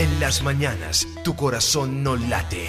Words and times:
En 0.00 0.18
las 0.18 0.42
mañanas, 0.42 1.06
tu 1.24 1.36
corazón 1.36 2.02
no 2.02 2.16
late, 2.16 2.68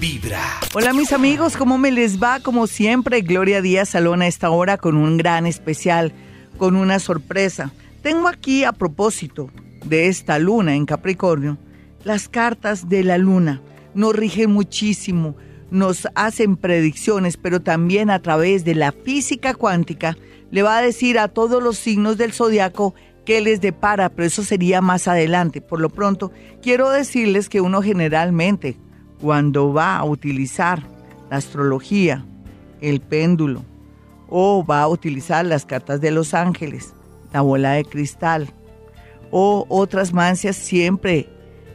vibra. 0.00 0.42
Hola 0.74 0.92
mis 0.92 1.12
amigos, 1.12 1.56
¿cómo 1.56 1.78
me 1.78 1.92
les 1.92 2.20
va? 2.20 2.40
Como 2.40 2.66
siempre, 2.66 3.20
Gloria 3.20 3.62
Díaz 3.62 3.90
Salón 3.90 4.20
a 4.20 4.26
esta 4.26 4.50
hora 4.50 4.78
con 4.78 4.96
un 4.96 5.16
gran 5.16 5.46
especial, 5.46 6.12
con 6.58 6.74
una 6.74 6.98
sorpresa. 6.98 7.70
Tengo 8.02 8.26
aquí 8.26 8.64
a 8.64 8.72
propósito 8.72 9.48
de 9.84 10.08
esta 10.08 10.40
luna 10.40 10.74
en 10.74 10.84
Capricornio, 10.84 11.56
las 12.02 12.28
cartas 12.28 12.88
de 12.88 13.04
la 13.04 13.16
luna 13.16 13.62
nos 13.94 14.12
rigen 14.16 14.50
muchísimo, 14.50 15.36
nos 15.70 16.08
hacen 16.16 16.56
predicciones, 16.56 17.36
pero 17.36 17.62
también 17.62 18.10
a 18.10 18.22
través 18.22 18.64
de 18.64 18.74
la 18.74 18.90
física 18.90 19.54
cuántica 19.54 20.16
le 20.50 20.64
va 20.64 20.78
a 20.78 20.82
decir 20.82 21.20
a 21.20 21.28
todos 21.28 21.62
los 21.62 21.78
signos 21.78 22.18
del 22.18 22.32
zodiaco 22.32 22.96
qué 23.24 23.40
les 23.40 23.60
depara, 23.60 24.08
pero 24.08 24.26
eso 24.26 24.42
sería 24.42 24.80
más 24.80 25.08
adelante. 25.08 25.60
Por 25.60 25.80
lo 25.80 25.90
pronto, 25.90 26.32
quiero 26.60 26.90
decirles 26.90 27.48
que 27.48 27.60
uno 27.60 27.82
generalmente, 27.82 28.76
cuando 29.20 29.72
va 29.72 29.96
a 29.96 30.04
utilizar 30.04 30.82
la 31.30 31.36
astrología, 31.36 32.24
el 32.80 33.00
péndulo, 33.00 33.64
o 34.28 34.64
va 34.64 34.82
a 34.82 34.88
utilizar 34.88 35.44
las 35.44 35.66
cartas 35.66 36.00
de 36.00 36.10
los 36.10 36.34
ángeles, 36.34 36.94
la 37.32 37.42
bola 37.42 37.72
de 37.72 37.84
cristal, 37.84 38.52
o 39.30 39.66
otras 39.68 40.12
mancias, 40.12 40.56
siempre 40.56 41.28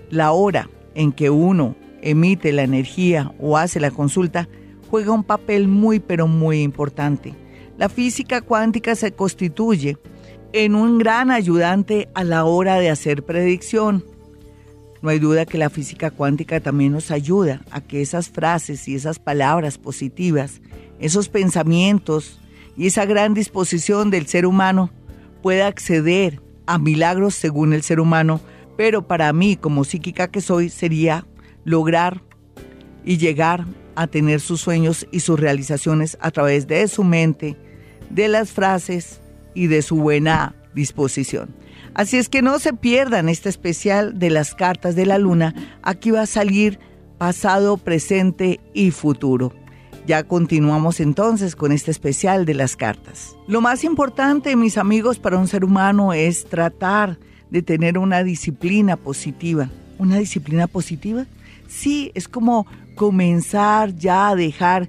la 0.10 0.32
hora 0.32 0.70
en 0.96 1.12
que 1.12 1.30
uno 1.30 1.76
emite 2.02 2.52
la 2.52 2.64
energía 2.64 3.34
o 3.40 3.58
hace 3.58 3.80
la 3.80 3.92
consulta 3.92 4.48
juega 4.90 5.12
un 5.12 5.24
papel 5.24 5.68
muy 5.68 6.00
pero 6.00 6.28
muy 6.28 6.62
importante. 6.62 7.34
La 7.78 7.90
física 7.90 8.42
cuántica 8.42 8.96
se 8.96 9.12
constituye 9.12 9.98
en 10.66 10.74
un 10.74 10.98
gran 10.98 11.30
ayudante 11.30 12.10
a 12.16 12.24
la 12.24 12.44
hora 12.46 12.80
de 12.80 12.90
hacer 12.90 13.22
predicción. 13.22 14.04
No 15.04 15.10
hay 15.10 15.20
duda 15.20 15.46
que 15.46 15.60
la 15.60 15.70
física 15.70 16.10
cuántica 16.10 16.60
también 16.60 16.94
nos 16.94 17.12
ayuda 17.12 17.62
a 17.70 17.82
que 17.82 18.02
esas 18.02 18.30
frases 18.30 18.88
y 18.88 18.96
esas 18.96 19.20
palabras 19.20 19.78
positivas, 19.78 20.60
esos 21.00 21.30
pensamientos 21.30 22.42
y 22.76 22.88
esa 22.88 23.06
gran 23.06 23.36
disposición 23.36 24.10
del 24.10 24.26
ser 24.26 24.48
humano 24.48 24.90
pueda 25.44 25.68
acceder 25.68 26.42
a 26.66 26.80
milagros 26.80 27.36
según 27.36 27.72
el 27.74 27.84
ser 27.84 28.00
humano, 28.00 28.42
pero 28.76 29.08
para 29.08 29.32
mí 29.34 29.58
como 29.58 29.84
psíquica 29.84 30.32
que 30.32 30.42
soy 30.42 30.70
sería 30.70 31.28
lograr 31.66 32.24
y 33.06 33.18
llegar 33.18 33.68
a 33.94 34.08
tener 34.08 34.42
sus 34.42 34.62
sueños 34.62 35.06
y 35.12 35.20
sus 35.20 35.40
realizaciones 35.40 36.18
a 36.20 36.32
través 36.32 36.66
de 36.66 36.88
su 36.88 37.04
mente, 37.04 37.56
de 38.10 38.28
las 38.28 38.50
frases 38.50 39.22
y 39.58 39.66
de 39.66 39.82
su 39.82 39.96
buena 39.96 40.54
disposición. 40.76 41.50
Así 41.96 42.18
es 42.18 42.30
que 42.30 42.44
no 42.44 42.60
se 42.60 42.74
pierdan 42.74 43.28
este 43.28 43.50
especial 43.50 44.20
de 44.20 44.30
las 44.30 44.54
cartas 44.54 44.96
de 44.96 45.08
la 45.08 45.18
luna. 45.18 45.56
Aquí 45.82 46.12
va 46.12 46.22
a 46.22 46.28
salir 46.28 46.80
pasado, 47.18 47.78
presente 47.78 48.60
y 48.76 48.92
futuro. 48.92 49.52
Ya 50.06 50.24
continuamos 50.24 51.00
entonces 51.00 51.56
con 51.56 51.72
este 51.72 51.90
especial 51.90 52.46
de 52.46 52.54
las 52.54 52.76
cartas. 52.76 53.36
Lo 53.48 53.60
más 53.60 53.84
importante, 53.84 54.56
mis 54.56 54.78
amigos, 54.78 55.18
para 55.18 55.40
un 55.40 55.48
ser 55.48 55.66
humano 55.66 56.14
es 56.14 56.46
tratar 56.46 57.18
de 57.50 57.64
tener 57.64 57.98
una 57.98 58.24
disciplina 58.24 58.96
positiva. 58.96 59.72
¿Una 59.98 60.18
disciplina 60.18 60.68
positiva? 60.68 61.26
Sí, 61.68 62.12
es 62.14 62.28
como 62.28 62.68
comenzar 62.96 63.96
ya 63.96 64.30
a 64.30 64.36
dejar 64.36 64.88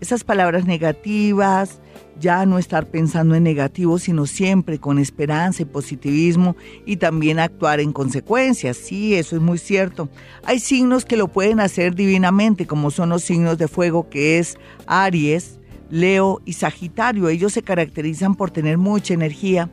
esas 0.00 0.24
palabras 0.24 0.64
negativas, 0.66 1.80
ya 2.18 2.44
no 2.46 2.58
estar 2.58 2.86
pensando 2.86 3.34
en 3.34 3.42
negativo, 3.42 3.98
sino 3.98 4.26
siempre 4.26 4.78
con 4.78 4.98
esperanza 4.98 5.62
y 5.62 5.66
positivismo 5.66 6.56
y 6.84 6.96
también 6.96 7.38
actuar 7.38 7.80
en 7.80 7.92
consecuencia. 7.92 8.74
Sí, 8.74 9.14
eso 9.14 9.36
es 9.36 9.42
muy 9.42 9.58
cierto. 9.58 10.08
Hay 10.44 10.60
signos 10.60 11.04
que 11.04 11.16
lo 11.16 11.28
pueden 11.28 11.60
hacer 11.60 11.94
divinamente, 11.94 12.66
como 12.66 12.90
son 12.90 13.10
los 13.10 13.22
signos 13.22 13.58
de 13.58 13.68
fuego, 13.68 14.08
que 14.08 14.38
es 14.38 14.58
Aries, 14.86 15.58
Leo 15.90 16.40
y 16.44 16.54
Sagitario. 16.54 17.28
Ellos 17.28 17.52
se 17.52 17.62
caracterizan 17.62 18.34
por 18.34 18.50
tener 18.50 18.78
mucha 18.78 19.14
energía, 19.14 19.70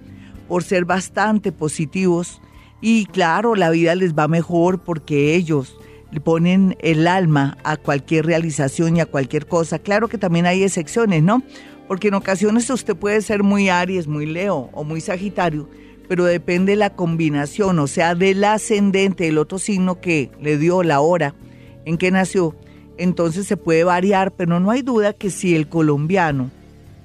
por 0.47 0.63
ser 0.63 0.85
bastante 0.85 1.51
positivos 1.51 2.41
y 2.81 3.05
claro, 3.07 3.55
la 3.55 3.69
vida 3.69 3.95
les 3.95 4.13
va 4.13 4.27
mejor 4.27 4.79
porque 4.79 5.35
ellos 5.35 5.76
ponen 6.23 6.75
el 6.79 7.07
alma 7.07 7.57
a 7.63 7.77
cualquier 7.77 8.25
realización 8.25 8.97
y 8.97 9.01
a 9.01 9.05
cualquier 9.05 9.45
cosa. 9.47 9.79
Claro 9.79 10.07
que 10.07 10.17
también 10.17 10.45
hay 10.45 10.63
excepciones, 10.63 11.23
¿no? 11.23 11.43
Porque 11.87 12.09
en 12.09 12.15
ocasiones 12.15 12.69
usted 12.69 12.95
puede 12.95 13.21
ser 13.21 13.43
muy 13.43 13.69
Aries, 13.69 14.07
muy 14.07 14.25
Leo 14.25 14.69
o 14.73 14.83
muy 14.83 15.01
Sagitario, 15.01 15.69
pero 16.07 16.25
depende 16.25 16.73
de 16.73 16.77
la 16.77 16.89
combinación, 16.89 17.79
o 17.79 17.87
sea, 17.87 18.15
del 18.15 18.43
ascendente, 18.43 19.27
el 19.27 19.37
otro 19.37 19.59
signo 19.59 19.99
que 19.99 20.31
le 20.41 20.57
dio 20.57 20.83
la 20.83 20.99
hora 20.99 21.35
en 21.85 21.97
que 21.97 22.11
nació. 22.11 22.55
Entonces 22.97 23.45
se 23.45 23.57
puede 23.57 23.83
variar, 23.83 24.31
pero 24.31 24.59
no 24.59 24.71
hay 24.71 24.81
duda 24.81 25.13
que 25.13 25.29
si 25.29 25.55
el 25.55 25.69
colombiano, 25.69 26.49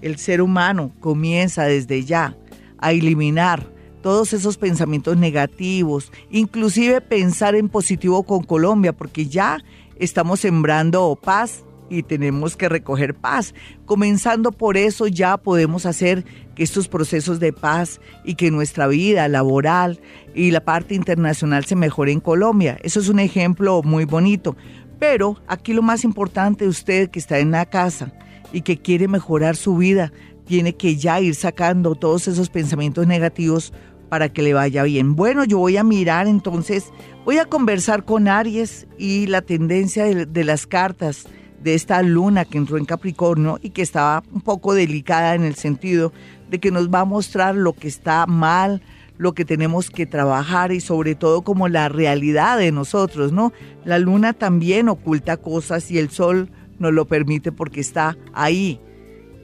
el 0.00 0.18
ser 0.18 0.40
humano, 0.40 0.92
comienza 1.00 1.64
desde 1.64 2.04
ya 2.04 2.36
a 2.78 2.92
eliminar 2.92 3.70
todos 4.02 4.32
esos 4.32 4.58
pensamientos 4.58 5.16
negativos, 5.16 6.12
inclusive 6.30 7.00
pensar 7.00 7.54
en 7.54 7.68
positivo 7.68 8.24
con 8.24 8.42
Colombia, 8.42 8.92
porque 8.92 9.26
ya 9.26 9.64
estamos 9.96 10.40
sembrando 10.40 11.18
paz 11.22 11.64
y 11.88 12.02
tenemos 12.02 12.56
que 12.56 12.68
recoger 12.68 13.14
paz. 13.14 13.54
Comenzando 13.84 14.50
por 14.50 14.76
eso 14.76 15.06
ya 15.06 15.36
podemos 15.36 15.86
hacer 15.86 16.24
que 16.54 16.62
estos 16.62 16.88
procesos 16.88 17.38
de 17.38 17.52
paz 17.52 18.00
y 18.24 18.34
que 18.34 18.50
nuestra 18.50 18.86
vida 18.86 19.28
laboral 19.28 20.00
y 20.34 20.50
la 20.50 20.64
parte 20.64 20.94
internacional 20.94 21.64
se 21.64 21.76
mejore 21.76 22.12
en 22.12 22.20
Colombia. 22.20 22.78
Eso 22.82 23.00
es 23.00 23.08
un 23.08 23.20
ejemplo 23.20 23.82
muy 23.82 24.04
bonito. 24.04 24.56
Pero 24.98 25.36
aquí 25.48 25.72
lo 25.72 25.82
más 25.82 26.04
importante, 26.04 26.66
usted 26.66 27.10
que 27.10 27.18
está 27.18 27.38
en 27.40 27.50
la 27.50 27.66
casa 27.66 28.12
y 28.52 28.62
que 28.62 28.78
quiere 28.78 29.08
mejorar 29.08 29.56
su 29.56 29.76
vida, 29.76 30.12
tiene 30.46 30.74
que 30.74 30.96
ya 30.96 31.20
ir 31.20 31.34
sacando 31.34 31.94
todos 31.94 32.28
esos 32.28 32.50
pensamientos 32.50 33.06
negativos 33.06 33.72
para 34.12 34.28
que 34.28 34.42
le 34.42 34.52
vaya 34.52 34.82
bien. 34.82 35.16
Bueno, 35.16 35.42
yo 35.42 35.56
voy 35.56 35.78
a 35.78 35.84
mirar 35.84 36.26
entonces, 36.26 36.92
voy 37.24 37.38
a 37.38 37.46
conversar 37.46 38.04
con 38.04 38.28
Aries 38.28 38.86
y 38.98 39.26
la 39.26 39.40
tendencia 39.40 40.04
de, 40.04 40.44
las 40.44 40.66
cartas 40.66 41.24
de 41.62 41.72
esta 41.72 42.02
luna 42.02 42.44
que 42.44 42.58
entró 42.58 42.76
en 42.76 42.84
Capricornio 42.84 43.58
y 43.62 43.70
que 43.70 43.80
estaba 43.80 44.22
un 44.30 44.42
poco 44.42 44.74
delicada 44.74 45.34
en 45.34 45.44
el 45.44 45.54
sentido 45.54 46.12
de 46.50 46.60
que 46.60 46.70
nos 46.70 46.90
va 46.90 47.00
a 47.00 47.04
mostrar 47.06 47.54
lo 47.54 47.72
que 47.72 47.88
está 47.88 48.26
mal, 48.26 48.82
lo 49.16 49.32
que 49.32 49.46
tenemos 49.46 49.88
que 49.88 50.04
trabajar 50.04 50.72
y 50.72 50.80
sobre 50.80 51.14
todo 51.14 51.40
como 51.40 51.68
la 51.68 51.88
realidad 51.88 52.58
de 52.58 52.70
nosotros, 52.70 53.32
¿no? 53.32 53.54
La 53.86 53.98
luna 53.98 54.34
también 54.34 54.90
oculta 54.90 55.38
cosas 55.38 55.90
y 55.90 55.96
el 55.96 56.10
sol 56.10 56.50
nos 56.78 56.92
lo 56.92 57.06
permite 57.06 57.50
porque 57.50 57.80
está 57.80 58.18
ahí 58.34 58.78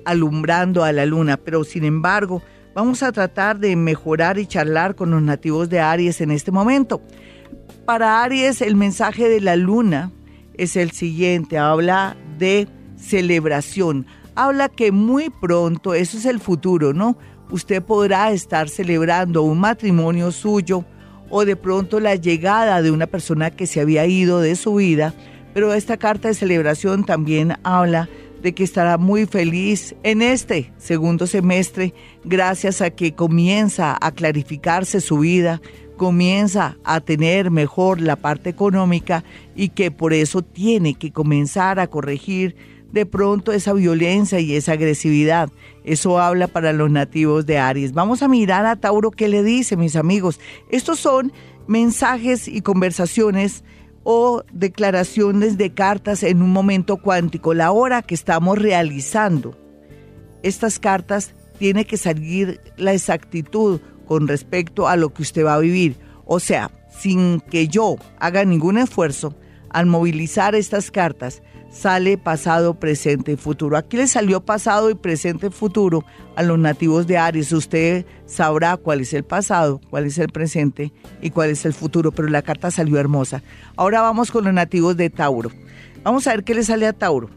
alumbrando 0.04 0.84
a 0.84 0.92
la 0.92 1.06
luna, 1.06 1.38
pero 1.38 1.64
sin 1.64 1.84
embargo, 1.84 2.42
Vamos 2.78 3.02
a 3.02 3.10
tratar 3.10 3.58
de 3.58 3.74
mejorar 3.74 4.38
y 4.38 4.46
charlar 4.46 4.94
con 4.94 5.10
los 5.10 5.20
nativos 5.20 5.68
de 5.68 5.80
Aries 5.80 6.20
en 6.20 6.30
este 6.30 6.52
momento. 6.52 7.02
Para 7.84 8.22
Aries 8.22 8.62
el 8.62 8.76
mensaje 8.76 9.28
de 9.28 9.40
la 9.40 9.56
luna 9.56 10.12
es 10.54 10.76
el 10.76 10.92
siguiente, 10.92 11.58
habla 11.58 12.16
de 12.38 12.68
celebración, 12.96 14.06
habla 14.36 14.68
que 14.68 14.92
muy 14.92 15.28
pronto, 15.28 15.92
eso 15.92 16.18
es 16.18 16.24
el 16.24 16.38
futuro, 16.38 16.92
¿no? 16.94 17.18
Usted 17.50 17.82
podrá 17.82 18.30
estar 18.30 18.68
celebrando 18.68 19.42
un 19.42 19.58
matrimonio 19.58 20.30
suyo 20.30 20.84
o 21.30 21.44
de 21.44 21.56
pronto 21.56 21.98
la 21.98 22.14
llegada 22.14 22.80
de 22.80 22.92
una 22.92 23.08
persona 23.08 23.50
que 23.50 23.66
se 23.66 23.80
había 23.80 24.06
ido 24.06 24.38
de 24.38 24.54
su 24.54 24.76
vida, 24.76 25.14
pero 25.52 25.74
esta 25.74 25.96
carta 25.96 26.28
de 26.28 26.34
celebración 26.34 27.02
también 27.02 27.56
habla 27.64 28.08
de 28.08 28.27
que 28.42 28.64
estará 28.64 28.98
muy 28.98 29.26
feliz 29.26 29.94
en 30.02 30.22
este 30.22 30.72
segundo 30.78 31.26
semestre 31.26 31.92
gracias 32.24 32.80
a 32.80 32.90
que 32.90 33.14
comienza 33.14 33.96
a 34.00 34.12
clarificarse 34.12 35.00
su 35.00 35.18
vida, 35.18 35.60
comienza 35.96 36.76
a 36.84 37.00
tener 37.00 37.50
mejor 37.50 38.00
la 38.00 38.16
parte 38.16 38.48
económica 38.50 39.24
y 39.54 39.70
que 39.70 39.90
por 39.90 40.12
eso 40.12 40.42
tiene 40.42 40.94
que 40.94 41.12
comenzar 41.12 41.80
a 41.80 41.88
corregir 41.88 42.56
de 42.92 43.04
pronto 43.04 43.52
esa 43.52 43.74
violencia 43.74 44.40
y 44.40 44.54
esa 44.54 44.72
agresividad. 44.72 45.50
Eso 45.84 46.18
habla 46.18 46.46
para 46.46 46.72
los 46.72 46.90
nativos 46.90 47.44
de 47.44 47.58
Aries. 47.58 47.92
Vamos 47.92 48.22
a 48.22 48.28
mirar 48.28 48.64
a 48.64 48.76
Tauro 48.76 49.10
qué 49.10 49.28
le 49.28 49.42
dice, 49.42 49.76
mis 49.76 49.96
amigos. 49.96 50.40
Estos 50.70 50.98
son 50.98 51.32
mensajes 51.66 52.48
y 52.48 52.62
conversaciones 52.62 53.62
o 54.10 54.42
declaraciones 54.54 55.58
de 55.58 55.74
cartas 55.74 56.22
en 56.22 56.40
un 56.40 56.50
momento 56.50 56.96
cuántico. 56.96 57.52
La 57.52 57.72
hora 57.72 58.00
que 58.00 58.14
estamos 58.14 58.56
realizando 58.56 59.54
estas 60.42 60.78
cartas 60.78 61.34
tiene 61.58 61.84
que 61.84 61.98
salir 61.98 62.58
la 62.78 62.94
exactitud 62.94 63.82
con 64.06 64.26
respecto 64.26 64.88
a 64.88 64.96
lo 64.96 65.12
que 65.12 65.20
usted 65.20 65.44
va 65.44 65.56
a 65.56 65.58
vivir. 65.58 65.98
O 66.24 66.40
sea, 66.40 66.70
sin 66.88 67.40
que 67.40 67.68
yo 67.68 67.96
haga 68.18 68.46
ningún 68.46 68.78
esfuerzo, 68.78 69.36
al 69.68 69.84
movilizar 69.84 70.54
estas 70.54 70.90
cartas, 70.90 71.42
sale 71.70 72.18
pasado, 72.18 72.74
presente 72.74 73.32
y 73.32 73.36
futuro. 73.36 73.76
Aquí 73.76 73.96
le 73.96 74.06
salió 74.06 74.40
pasado 74.40 74.90
y 74.90 74.94
presente 74.94 75.48
y 75.48 75.50
futuro 75.50 76.04
a 76.36 76.42
los 76.42 76.58
nativos 76.58 77.06
de 77.06 77.18
Aries. 77.18 77.52
Usted 77.52 78.06
sabrá 78.26 78.76
cuál 78.76 79.00
es 79.00 79.12
el 79.12 79.24
pasado, 79.24 79.80
cuál 79.90 80.06
es 80.06 80.18
el 80.18 80.28
presente 80.28 80.92
y 81.20 81.30
cuál 81.30 81.50
es 81.50 81.64
el 81.64 81.72
futuro, 81.72 82.12
pero 82.12 82.28
la 82.28 82.42
carta 82.42 82.70
salió 82.70 82.98
hermosa. 82.98 83.42
Ahora 83.76 84.00
vamos 84.00 84.30
con 84.30 84.44
los 84.44 84.54
nativos 84.54 84.96
de 84.96 85.10
Tauro. 85.10 85.50
Vamos 86.02 86.26
a 86.26 86.30
ver 86.30 86.44
qué 86.44 86.54
le 86.54 86.62
sale 86.62 86.86
a 86.86 86.92
Tauro. 86.92 87.30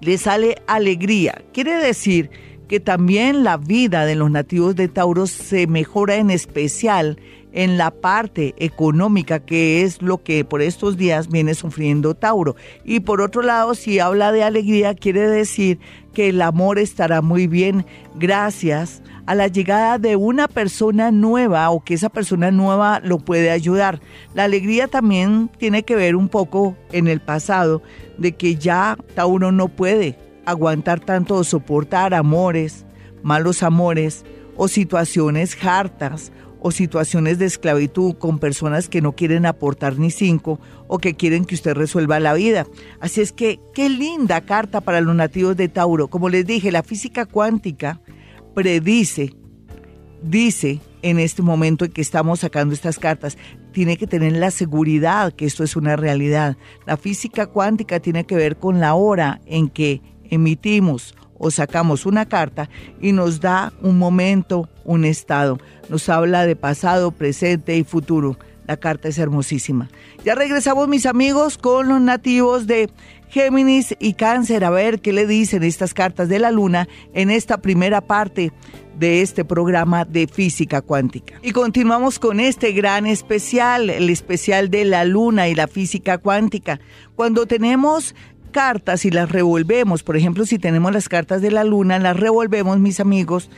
Le 0.00 0.16
sale 0.16 0.56
alegría. 0.66 1.42
Quiere 1.52 1.74
decir 1.74 2.30
que 2.68 2.80
también 2.80 3.42
la 3.42 3.56
vida 3.56 4.06
de 4.06 4.14
los 4.14 4.30
nativos 4.30 4.76
de 4.76 4.88
Tauro 4.88 5.26
se 5.26 5.66
mejora 5.66 6.16
en 6.16 6.30
especial 6.30 7.18
en 7.52 7.78
la 7.78 7.90
parte 7.90 8.54
económica, 8.58 9.40
que 9.40 9.82
es 9.82 10.02
lo 10.02 10.22
que 10.22 10.44
por 10.44 10.62
estos 10.62 10.96
días 10.96 11.28
viene 11.28 11.54
sufriendo 11.54 12.14
Tauro. 12.14 12.56
Y 12.84 13.00
por 13.00 13.20
otro 13.20 13.42
lado, 13.42 13.74
si 13.74 13.98
habla 13.98 14.32
de 14.32 14.42
alegría, 14.42 14.94
quiere 14.94 15.28
decir 15.28 15.78
que 16.12 16.28
el 16.28 16.42
amor 16.42 16.78
estará 16.78 17.22
muy 17.22 17.46
bien 17.46 17.86
gracias 18.16 19.02
a 19.26 19.34
la 19.34 19.46
llegada 19.46 19.98
de 19.98 20.16
una 20.16 20.48
persona 20.48 21.10
nueva 21.10 21.70
o 21.70 21.84
que 21.84 21.94
esa 21.94 22.08
persona 22.08 22.50
nueva 22.50 23.00
lo 23.00 23.18
puede 23.18 23.50
ayudar. 23.50 24.00
La 24.34 24.44
alegría 24.44 24.88
también 24.88 25.50
tiene 25.58 25.84
que 25.84 25.96
ver 25.96 26.16
un 26.16 26.28
poco 26.28 26.76
en 26.92 27.06
el 27.06 27.20
pasado 27.20 27.82
de 28.18 28.32
que 28.32 28.56
ya 28.56 28.96
Tauro 29.14 29.52
no 29.52 29.68
puede 29.68 30.18
aguantar 30.46 31.00
tanto 31.00 31.36
o 31.36 31.44
soportar 31.44 32.12
amores, 32.12 32.84
malos 33.22 33.62
amores 33.62 34.24
o 34.56 34.68
situaciones 34.68 35.56
hartas 35.64 36.32
o 36.60 36.70
situaciones 36.70 37.38
de 37.38 37.46
esclavitud 37.46 38.14
con 38.14 38.38
personas 38.38 38.88
que 38.88 39.00
no 39.00 39.12
quieren 39.12 39.46
aportar 39.46 39.98
ni 39.98 40.10
cinco 40.10 40.60
o 40.86 40.98
que 40.98 41.14
quieren 41.14 41.44
que 41.44 41.54
usted 41.54 41.74
resuelva 41.74 42.20
la 42.20 42.34
vida. 42.34 42.66
Así 43.00 43.20
es 43.20 43.32
que 43.32 43.60
qué 43.74 43.88
linda 43.88 44.42
carta 44.42 44.80
para 44.80 45.00
los 45.00 45.14
nativos 45.14 45.56
de 45.56 45.68
Tauro. 45.68 46.08
Como 46.08 46.28
les 46.28 46.46
dije, 46.46 46.70
la 46.70 46.82
física 46.82 47.26
cuántica 47.26 48.00
predice, 48.54 49.34
dice 50.22 50.80
en 51.02 51.18
este 51.18 51.42
momento 51.42 51.84
en 51.84 51.92
que 51.92 52.02
estamos 52.02 52.40
sacando 52.40 52.74
estas 52.74 52.98
cartas, 52.98 53.38
tiene 53.72 53.96
que 53.96 54.06
tener 54.06 54.32
la 54.32 54.50
seguridad 54.50 55.32
que 55.32 55.46
esto 55.46 55.64
es 55.64 55.76
una 55.76 55.96
realidad. 55.96 56.56
La 56.86 56.96
física 56.96 57.46
cuántica 57.46 58.00
tiene 58.00 58.24
que 58.24 58.36
ver 58.36 58.56
con 58.56 58.80
la 58.80 58.94
hora 58.94 59.40
en 59.46 59.68
que 59.68 60.02
emitimos 60.24 61.14
o 61.40 61.50
sacamos 61.50 62.06
una 62.06 62.26
carta 62.26 62.68
y 63.00 63.12
nos 63.12 63.40
da 63.40 63.72
un 63.82 63.98
momento, 63.98 64.68
un 64.84 65.04
estado. 65.04 65.58
Nos 65.88 66.08
habla 66.08 66.46
de 66.46 66.54
pasado, 66.54 67.10
presente 67.10 67.76
y 67.76 67.82
futuro. 67.82 68.38
La 68.66 68.76
carta 68.76 69.08
es 69.08 69.18
hermosísima. 69.18 69.88
Ya 70.22 70.36
regresamos 70.36 70.86
mis 70.86 71.06
amigos 71.06 71.58
con 71.58 71.88
los 71.88 72.00
nativos 72.00 72.68
de 72.68 72.90
Géminis 73.30 73.96
y 73.98 74.12
Cáncer 74.12 74.64
a 74.64 74.70
ver 74.70 75.00
qué 75.00 75.12
le 75.12 75.26
dicen 75.26 75.62
estas 75.62 75.94
cartas 75.94 76.28
de 76.28 76.38
la 76.38 76.50
luna 76.50 76.88
en 77.14 77.30
esta 77.30 77.62
primera 77.62 78.00
parte 78.00 78.52
de 79.00 79.22
este 79.22 79.46
programa 79.46 80.04
de 80.04 80.26
física 80.26 80.82
cuántica. 80.82 81.34
Y 81.42 81.52
continuamos 81.52 82.18
con 82.18 82.38
este 82.38 82.72
gran 82.72 83.06
especial, 83.06 83.88
el 83.88 84.10
especial 84.10 84.70
de 84.70 84.84
la 84.84 85.04
luna 85.06 85.48
y 85.48 85.54
la 85.54 85.68
física 85.68 86.18
cuántica. 86.18 86.80
Cuando 87.16 87.46
tenemos 87.46 88.14
cartas 88.50 89.04
y 89.04 89.10
las 89.10 89.30
revolvemos, 89.30 90.02
por 90.02 90.16
ejemplo, 90.16 90.46
si 90.46 90.58
tenemos 90.58 90.92
las 90.92 91.08
cartas 91.08 91.42
de 91.42 91.50
la 91.50 91.64
luna, 91.64 91.98
las 91.98 92.16
revolvemos, 92.16 92.78
mis 92.78 93.00
amigos, 93.00 93.50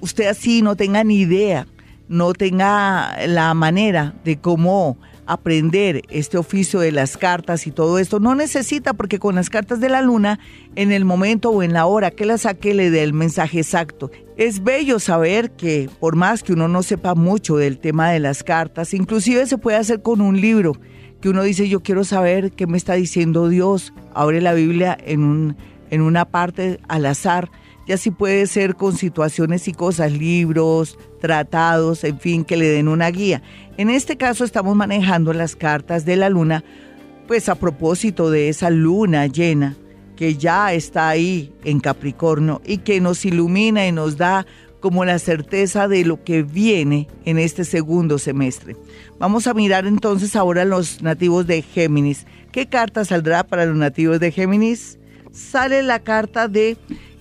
usted 0.00 0.26
así 0.26 0.62
no 0.62 0.76
tenga 0.76 1.04
ni 1.04 1.16
idea, 1.16 1.66
no 2.08 2.32
tenga 2.32 3.26
la 3.26 3.54
manera 3.54 4.14
de 4.24 4.38
cómo 4.38 4.96
aprender 5.32 6.02
este 6.10 6.38
oficio 6.38 6.80
de 6.80 6.90
las 6.90 7.16
cartas 7.16 7.66
y 7.68 7.70
todo 7.70 8.00
esto, 8.00 8.18
no 8.18 8.34
necesita 8.34 8.94
porque 8.94 9.20
con 9.20 9.36
las 9.36 9.48
cartas 9.48 9.80
de 9.80 9.88
la 9.88 10.02
luna, 10.02 10.40
en 10.74 10.90
el 10.90 11.04
momento 11.04 11.50
o 11.50 11.62
en 11.62 11.72
la 11.72 11.86
hora 11.86 12.10
que 12.10 12.26
la 12.26 12.36
saque, 12.36 12.74
le 12.74 12.90
dé 12.90 13.04
el 13.04 13.12
mensaje 13.12 13.58
exacto. 13.58 14.10
Es 14.36 14.64
bello 14.64 14.98
saber 14.98 15.52
que 15.52 15.88
por 16.00 16.16
más 16.16 16.42
que 16.42 16.52
uno 16.52 16.66
no 16.66 16.82
sepa 16.82 17.14
mucho 17.14 17.56
del 17.56 17.78
tema 17.78 18.10
de 18.10 18.18
las 18.18 18.42
cartas, 18.42 18.92
inclusive 18.92 19.46
se 19.46 19.56
puede 19.56 19.76
hacer 19.76 20.02
con 20.02 20.20
un 20.20 20.40
libro 20.40 20.72
que 21.20 21.28
uno 21.28 21.44
dice, 21.44 21.68
yo 21.68 21.80
quiero 21.80 22.02
saber 22.02 22.50
qué 22.50 22.66
me 22.66 22.76
está 22.76 22.94
diciendo 22.94 23.48
Dios. 23.48 23.92
Abre 24.14 24.40
la 24.40 24.54
Biblia 24.54 24.98
en, 25.00 25.22
un, 25.22 25.56
en 25.90 26.00
una 26.00 26.24
parte 26.24 26.80
al 26.88 27.06
azar. 27.06 27.50
Y 27.86 27.92
así 27.92 28.10
puede 28.10 28.46
ser 28.46 28.76
con 28.76 28.96
situaciones 28.96 29.66
y 29.68 29.72
cosas, 29.72 30.12
libros, 30.12 30.98
tratados, 31.20 32.04
en 32.04 32.18
fin, 32.20 32.44
que 32.44 32.56
le 32.56 32.68
den 32.68 32.88
una 32.88 33.10
guía. 33.10 33.42
En 33.76 33.90
este 33.90 34.16
caso 34.16 34.44
estamos 34.44 34.76
manejando 34.76 35.32
las 35.32 35.56
cartas 35.56 36.04
de 36.04 36.16
la 36.16 36.28
luna, 36.28 36.62
pues 37.26 37.48
a 37.48 37.54
propósito 37.54 38.30
de 38.30 38.48
esa 38.48 38.70
luna 38.70 39.26
llena 39.26 39.76
que 40.20 40.36
ya 40.36 40.74
está 40.74 41.08
ahí 41.08 41.50
en 41.64 41.80
Capricornio 41.80 42.60
y 42.66 42.78
que 42.78 43.00
nos 43.00 43.24
ilumina 43.24 43.86
y 43.86 43.92
nos 43.92 44.18
da 44.18 44.46
como 44.80 45.04
la 45.04 45.18
certeza 45.18 45.88
de 45.88 46.04
lo 46.04 46.22
que 46.24 46.42
viene 46.42 47.08
en 47.24 47.38
este 47.38 47.64
segundo 47.64 48.18
semestre. 48.18 48.76
Vamos 49.18 49.46
a 49.46 49.54
mirar 49.54 49.86
entonces 49.86 50.36
ahora 50.36 50.64
los 50.64 51.02
nativos 51.02 51.46
de 51.46 51.62
Géminis. 51.62 52.26
¿Qué 52.52 52.66
carta 52.66 53.04
saldrá 53.04 53.44
para 53.44 53.64
los 53.66 53.76
nativos 53.76 54.20
de 54.20 54.32
Géminis? 54.32 54.98
Sale 55.32 55.82
la 55.82 56.00
carta 56.00 56.48
de 56.48 56.76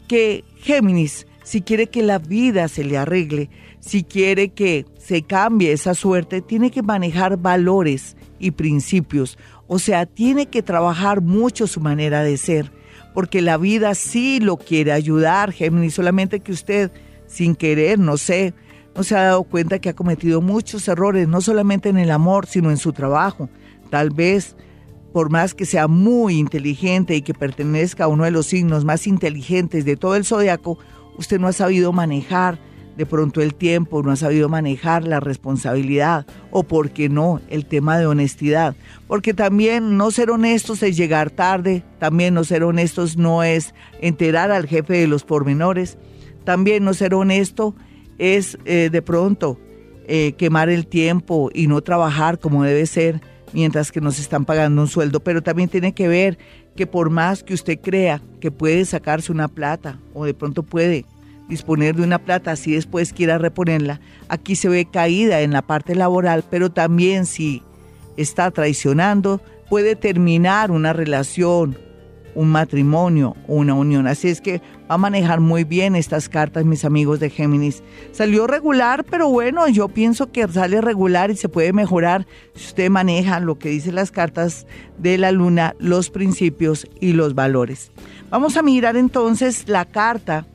que 0.07 0.43
Géminis, 0.59 1.25
si 1.43 1.61
quiere 1.61 1.87
que 1.87 2.03
la 2.03 2.19
vida 2.19 2.67
se 2.67 2.83
le 2.83 2.97
arregle, 2.97 3.49
si 3.79 4.03
quiere 4.03 4.49
que 4.49 4.85
se 4.97 5.23
cambie 5.23 5.71
esa 5.71 5.93
suerte, 5.95 6.41
tiene 6.41 6.69
que 6.69 6.83
manejar 6.83 7.37
valores 7.37 8.17
y 8.39 8.51
principios. 8.51 9.37
O 9.67 9.79
sea, 9.79 10.05
tiene 10.05 10.47
que 10.47 10.61
trabajar 10.61 11.21
mucho 11.21 11.65
su 11.65 11.79
manera 11.79 12.23
de 12.23 12.37
ser, 12.37 12.71
porque 13.13 13.41
la 13.41 13.57
vida 13.57 13.95
sí 13.95 14.39
lo 14.39 14.57
quiere 14.57 14.91
ayudar, 14.91 15.51
Géminis, 15.51 15.93
solamente 15.93 16.41
que 16.41 16.51
usted 16.51 16.91
sin 17.25 17.55
querer, 17.55 17.99
no 17.99 18.17
sé, 18.17 18.53
no 18.95 19.03
se 19.03 19.15
ha 19.15 19.23
dado 19.23 19.43
cuenta 19.43 19.79
que 19.79 19.89
ha 19.89 19.95
cometido 19.95 20.41
muchos 20.41 20.87
errores, 20.87 21.27
no 21.27 21.39
solamente 21.41 21.89
en 21.89 21.97
el 21.97 22.11
amor, 22.11 22.47
sino 22.47 22.69
en 22.69 22.77
su 22.77 22.91
trabajo. 22.91 23.49
Tal 23.89 24.09
vez, 24.09 24.57
por 25.13 25.29
más 25.29 25.53
que 25.53 25.65
sea 25.65 25.87
muy 25.87 26.37
inteligente 26.37 27.15
y 27.15 27.21
que 27.21 27.33
pertenezca 27.33 28.05
a 28.05 28.07
uno 28.07 28.25
de 28.25 28.31
los 28.31 28.47
signos 28.47 28.85
más 28.85 29.07
inteligentes 29.07 29.85
de 29.85 29.95
todo 29.95 30.15
el 30.15 30.25
zodiaco, 30.25 30.77
usted 31.17 31.39
no 31.39 31.47
ha 31.47 31.53
sabido 31.53 31.91
manejar 31.91 32.59
de 32.95 33.05
pronto 33.05 33.41
el 33.41 33.55
tiempo, 33.55 34.03
no 34.03 34.11
ha 34.11 34.17
sabido 34.17 34.49
manejar 34.49 35.07
la 35.07 35.21
responsabilidad 35.21 36.25
o, 36.51 36.63
por 36.63 36.91
qué 36.91 37.07
no, 37.07 37.39
el 37.49 37.65
tema 37.65 37.97
de 37.97 38.05
honestidad. 38.05 38.75
Porque 39.07 39.33
también 39.33 39.95
no 39.95 40.11
ser 40.11 40.31
honestos 40.31 40.83
es 40.83 40.97
llegar 40.97 41.29
tarde, 41.29 41.83
también 41.97 42.33
no 42.33 42.43
ser 42.43 42.63
honestos 42.63 43.15
no 43.15 43.43
es 43.43 43.73
enterar 44.01 44.51
al 44.51 44.67
jefe 44.67 44.97
de 44.97 45.07
los 45.07 45.23
pormenores 45.23 45.97
también 46.49 46.83
no 46.83 46.95
ser 46.95 47.13
honesto 47.13 47.75
es 48.17 48.57
eh, 48.65 48.89
de 48.91 49.01
pronto 49.03 49.59
eh, 50.07 50.33
quemar 50.37 50.67
el 50.69 50.87
tiempo 50.87 51.51
y 51.53 51.67
no 51.67 51.81
trabajar 51.81 52.39
como 52.39 52.63
debe 52.63 52.87
ser 52.87 53.21
mientras 53.53 53.91
que 53.91 54.01
nos 54.01 54.19
están 54.19 54.45
pagando 54.45 54.81
un 54.81 54.87
sueldo, 54.87 55.19
pero 55.19 55.41
también 55.41 55.69
tiene 55.69 55.93
que 55.93 56.07
ver 56.07 56.37
que 56.75 56.87
por 56.87 57.09
más 57.09 57.43
que 57.43 57.53
usted 57.53 57.79
crea 57.79 58.21
que 58.39 58.51
puede 58.51 58.85
sacarse 58.85 59.31
una 59.31 59.47
plata 59.47 59.99
o 60.13 60.25
de 60.25 60.33
pronto 60.33 60.63
puede 60.63 61.05
disponer 61.47 61.95
de 61.95 62.03
una 62.03 62.19
plata, 62.19 62.55
si 62.55 62.71
después 62.71 63.11
quiera 63.11 63.37
reponerla, 63.37 63.99
aquí 64.27 64.55
se 64.55 64.69
ve 64.69 64.85
caída 64.85 65.41
en 65.41 65.51
la 65.51 65.63
parte 65.63 65.95
laboral, 65.95 66.43
pero 66.49 66.69
también 66.69 67.25
si 67.25 67.63
está 68.17 68.51
traicionando, 68.51 69.41
puede 69.69 69.95
terminar 69.95 70.71
una 70.71 70.93
relación 70.93 71.77
un 72.35 72.49
matrimonio 72.49 73.35
una 73.47 73.73
unión. 73.73 74.07
Así 74.07 74.27
es 74.29 74.41
que 74.41 74.61
va 74.89 74.95
a 74.95 74.97
manejar 74.97 75.39
muy 75.39 75.63
bien 75.63 75.95
estas 75.95 76.29
cartas, 76.29 76.65
mis 76.65 76.85
amigos 76.85 77.19
de 77.19 77.29
Géminis. 77.29 77.83
Salió 78.11 78.47
regular, 78.47 79.03
pero 79.03 79.29
bueno, 79.29 79.67
yo 79.67 79.87
pienso 79.87 80.31
que 80.31 80.47
sale 80.47 80.81
regular 80.81 81.31
y 81.31 81.35
se 81.35 81.49
puede 81.49 81.73
mejorar 81.73 82.25
si 82.55 82.67
usted 82.67 82.89
maneja 82.89 83.39
lo 83.39 83.59
que 83.59 83.69
dicen 83.69 83.95
las 83.95 84.11
cartas 84.11 84.65
de 84.97 85.17
la 85.17 85.31
luna, 85.31 85.75
los 85.79 86.09
principios 86.09 86.87
y 86.99 87.13
los 87.13 87.35
valores. 87.35 87.91
Vamos 88.29 88.57
a 88.57 88.61
mirar 88.61 88.95
entonces 88.95 89.67
la 89.67 89.85
carta 89.85 90.45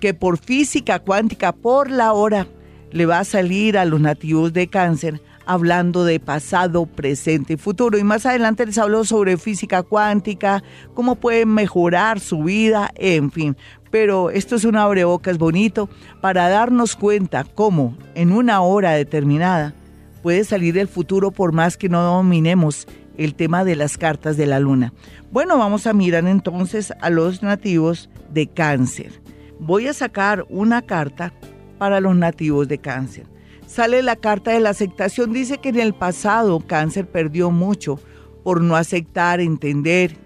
que 0.00 0.14
por 0.14 0.38
física 0.38 0.98
cuántica, 0.98 1.52
por 1.52 1.90
la 1.90 2.12
hora, 2.12 2.46
le 2.92 3.06
va 3.06 3.18
a 3.18 3.24
salir 3.24 3.76
a 3.78 3.84
los 3.84 4.00
nativos 4.00 4.52
de 4.52 4.68
cáncer 4.68 5.20
hablando 5.46 6.04
de 6.04 6.20
pasado, 6.20 6.84
presente 6.84 7.54
y 7.54 7.56
futuro. 7.56 7.96
Y 7.96 8.04
más 8.04 8.26
adelante 8.26 8.66
les 8.66 8.76
hablo 8.76 9.04
sobre 9.04 9.38
física 9.38 9.82
cuántica, 9.82 10.62
cómo 10.92 11.14
pueden 11.14 11.54
mejorar 11.54 12.20
su 12.20 12.42
vida, 12.42 12.90
en 12.96 13.30
fin. 13.30 13.56
Pero 13.90 14.30
esto 14.30 14.56
es 14.56 14.64
un 14.64 14.76
es 15.24 15.38
bonito 15.38 15.88
para 16.20 16.48
darnos 16.48 16.96
cuenta 16.96 17.44
cómo 17.44 17.96
en 18.14 18.32
una 18.32 18.60
hora 18.60 18.92
determinada 18.92 19.74
puede 20.22 20.44
salir 20.44 20.76
el 20.76 20.88
futuro 20.88 21.30
por 21.30 21.52
más 21.52 21.76
que 21.76 21.88
no 21.88 22.02
dominemos 22.02 22.86
el 23.16 23.34
tema 23.34 23.64
de 23.64 23.76
las 23.76 23.96
cartas 23.96 24.36
de 24.36 24.46
la 24.46 24.60
luna. 24.60 24.92
Bueno, 25.30 25.56
vamos 25.56 25.86
a 25.86 25.92
mirar 25.92 26.26
entonces 26.26 26.92
a 27.00 27.08
los 27.08 27.42
nativos 27.42 28.10
de 28.30 28.48
cáncer. 28.48 29.22
Voy 29.58 29.86
a 29.86 29.94
sacar 29.94 30.44
una 30.50 30.82
carta 30.82 31.32
para 31.78 32.00
los 32.00 32.16
nativos 32.16 32.68
de 32.68 32.78
cáncer 32.78 33.35
sale 33.76 34.02
la 34.02 34.16
carta 34.16 34.52
de 34.52 34.60
la 34.60 34.70
aceptación. 34.70 35.34
Dice 35.34 35.58
que 35.58 35.68
en 35.68 35.78
el 35.78 35.92
pasado 35.92 36.60
cáncer 36.60 37.06
perdió 37.06 37.50
mucho 37.50 38.00
por 38.42 38.62
no 38.62 38.74
aceptar, 38.74 39.38
entender 39.38 40.16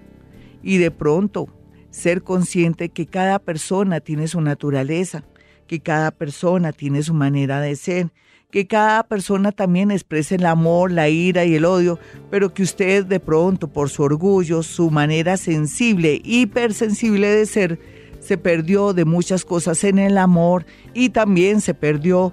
y 0.62 0.78
de 0.78 0.92
pronto 0.92 1.48
ser 1.90 2.22
consciente 2.22 2.90
que 2.90 3.06
cada 3.06 3.40
persona 3.40 3.98
tiene 3.98 4.28
su 4.28 4.40
naturaleza, 4.40 5.24
que 5.66 5.80
cada 5.80 6.12
persona 6.12 6.70
tiene 6.70 7.02
su 7.02 7.12
manera 7.12 7.60
de 7.60 7.74
ser, 7.74 8.12
que 8.52 8.68
cada 8.68 9.02
persona 9.02 9.50
también 9.50 9.90
exprese 9.90 10.36
el 10.36 10.46
amor, 10.46 10.92
la 10.92 11.08
ira 11.08 11.44
y 11.44 11.56
el 11.56 11.64
odio, 11.64 11.98
pero 12.30 12.54
que 12.54 12.62
usted 12.62 13.04
de 13.04 13.18
pronto 13.18 13.66
por 13.66 13.90
su 13.90 14.04
orgullo, 14.04 14.62
su 14.62 14.92
manera 14.92 15.36
sensible, 15.36 16.20
hipersensible 16.24 17.26
de 17.26 17.46
ser, 17.46 17.80
se 18.20 18.38
perdió 18.38 18.92
de 18.92 19.04
muchas 19.04 19.44
cosas 19.44 19.82
en 19.82 19.98
el 19.98 20.18
amor 20.18 20.66
y 20.94 21.08
también 21.08 21.60
se 21.60 21.74
perdió 21.74 22.32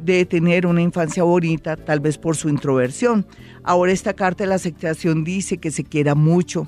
de 0.00 0.24
tener 0.24 0.66
una 0.66 0.82
infancia 0.82 1.22
bonita, 1.22 1.76
tal 1.76 2.00
vez 2.00 2.18
por 2.18 2.36
su 2.36 2.48
introversión. 2.48 3.26
Ahora 3.62 3.92
esta 3.92 4.14
carta 4.14 4.44
de 4.44 4.48
la 4.48 4.56
aceptación 4.56 5.24
dice 5.24 5.58
que 5.58 5.70
se 5.70 5.84
quiera 5.84 6.14
mucho, 6.14 6.66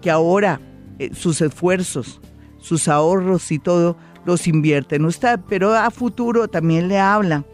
que 0.00 0.10
ahora 0.10 0.60
eh, 0.98 1.10
sus 1.14 1.40
esfuerzos, 1.40 2.20
sus 2.58 2.88
ahorros 2.88 3.50
y 3.52 3.58
todo 3.58 3.96
los 4.24 4.46
invierte 4.46 4.96
en 4.96 5.04
usted, 5.04 5.40
pero 5.48 5.74
a 5.74 5.90
futuro 5.90 6.48
también 6.48 6.88
le 6.88 6.98
habla 6.98 7.44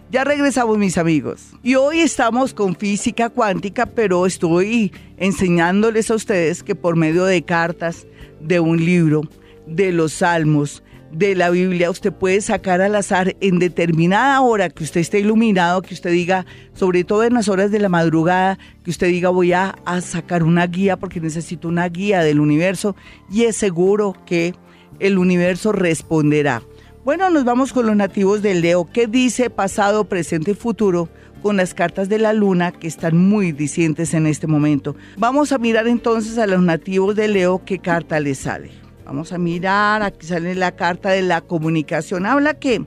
Ya 0.09 0.23
regresamos 0.23 0.77
mis 0.77 0.97
amigos. 0.97 1.51
Y 1.63 1.75
hoy 1.75 1.99
estamos 1.99 2.53
con 2.53 2.77
física 2.77 3.29
cuántica, 3.29 3.85
pero 3.85 4.25
estoy 4.25 4.93
enseñándoles 5.17 6.09
a 6.09 6.15
ustedes 6.15 6.63
que 6.63 6.75
por 6.75 6.95
medio 6.95 7.25
de 7.25 7.41
cartas, 7.41 8.07
de 8.39 8.61
un 8.61 8.77
libro, 8.77 9.23
de 9.65 9.91
los 9.91 10.13
salmos, 10.13 10.81
de 11.11 11.35
la 11.35 11.49
Biblia, 11.49 11.91
usted 11.91 12.13
puede 12.13 12.39
sacar 12.39 12.79
al 12.79 12.95
azar 12.95 13.35
en 13.41 13.59
determinada 13.59 14.39
hora 14.39 14.69
que 14.69 14.85
usted 14.85 15.01
esté 15.01 15.19
iluminado, 15.19 15.81
que 15.81 15.93
usted 15.93 16.11
diga, 16.11 16.45
sobre 16.73 17.03
todo 17.03 17.25
en 17.25 17.33
las 17.33 17.49
horas 17.49 17.69
de 17.71 17.79
la 17.79 17.89
madrugada, 17.89 18.57
que 18.85 18.91
usted 18.91 19.07
diga 19.07 19.27
voy 19.27 19.51
a, 19.51 19.75
a 19.83 19.99
sacar 19.99 20.43
una 20.43 20.67
guía 20.67 20.95
porque 20.95 21.19
necesito 21.19 21.67
una 21.67 21.87
guía 21.89 22.21
del 22.21 22.39
universo 22.39 22.95
y 23.29 23.43
es 23.43 23.57
seguro 23.57 24.15
que 24.25 24.55
el 24.99 25.17
universo 25.17 25.73
responderá. 25.73 26.61
Bueno, 27.07 27.29
nos 27.29 27.45
vamos 27.45 27.71
con 27.71 27.85
los 27.85 27.95
nativos 27.95 28.41
del 28.41 28.59
Leo. 28.59 28.83
¿Qué 28.91 29.07
dice 29.07 29.49
pasado, 29.49 30.03
presente 30.09 30.51
y 30.51 30.55
futuro? 30.55 31.07
con 31.41 31.55
las 31.55 31.73
cartas 31.73 32.09
de 32.09 32.19
la 32.19 32.33
luna 32.33 32.73
que 32.73 32.87
están 32.87 33.15
muy 33.15 33.53
dicientes 33.53 34.13
en 34.13 34.27
este 34.27 34.45
momento. 34.45 34.97
Vamos 35.17 35.53
a 35.53 35.57
mirar 35.57 35.87
entonces 35.87 36.37
a 36.37 36.47
los 36.47 36.61
nativos 36.61 37.15
de 37.15 37.29
Leo 37.29 37.63
qué 37.63 37.79
carta 37.79 38.19
les 38.19 38.39
sale. 38.39 38.71
Vamos 39.05 39.31
a 39.31 39.37
mirar, 39.37 40.01
aquí 40.01 40.27
sale 40.27 40.53
la 40.53 40.75
carta 40.75 41.11
de 41.11 41.21
la 41.21 41.39
comunicación. 41.39 42.25
Habla 42.25 42.55
que 42.55 42.85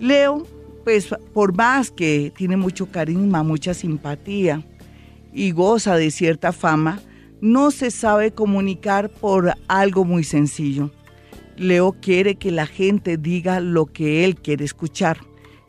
Leo, 0.00 0.44
pues 0.82 1.14
por 1.32 1.54
más 1.54 1.92
que 1.92 2.32
tiene 2.36 2.56
mucho 2.56 2.86
carisma, 2.86 3.44
mucha 3.44 3.72
simpatía 3.72 4.64
y 5.32 5.52
goza 5.52 5.94
de 5.94 6.10
cierta 6.10 6.50
fama, 6.50 6.98
no 7.40 7.70
se 7.70 7.92
sabe 7.92 8.32
comunicar 8.32 9.10
por 9.10 9.54
algo 9.68 10.04
muy 10.04 10.24
sencillo. 10.24 10.90
Leo 11.60 11.92
quiere 12.00 12.36
que 12.36 12.50
la 12.50 12.64
gente 12.64 13.18
diga 13.18 13.60
lo 13.60 13.84
que 13.84 14.24
él 14.24 14.36
quiere 14.36 14.64
escuchar. 14.64 15.18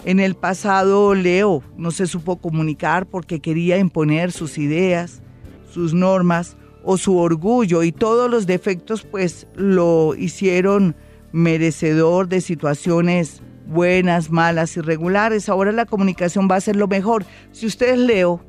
En 0.05 0.21
el 0.21 0.35
pasado, 0.35 1.13
Leo 1.13 1.63
no 1.75 1.91
se 1.91 2.07
supo 2.07 2.37
comunicar 2.37 3.05
porque 3.05 3.41
quería 3.41 3.77
imponer 3.77 4.31
sus 4.31 4.57
ideas, 4.57 5.21
sus 5.69 5.93
normas 5.93 6.55
o 6.85 6.97
su 6.97 7.17
orgullo 7.17 7.83
y 7.83 7.91
todos 7.91 8.31
los 8.31 8.47
defectos 8.47 9.03
pues 9.03 9.47
lo 9.53 10.15
hicieron 10.15 10.95
merecedor 11.33 12.29
de 12.29 12.39
situaciones 12.39 13.41
buenas, 13.67 14.31
malas, 14.31 14.77
irregulares. 14.77 15.49
Ahora 15.49 15.73
la 15.73 15.85
comunicación 15.85 16.47
va 16.49 16.55
a 16.55 16.61
ser 16.61 16.77
lo 16.77 16.87
mejor. 16.87 17.25
Si 17.51 17.65
usted 17.65 17.95
es 17.95 17.99
Leo 17.99 18.41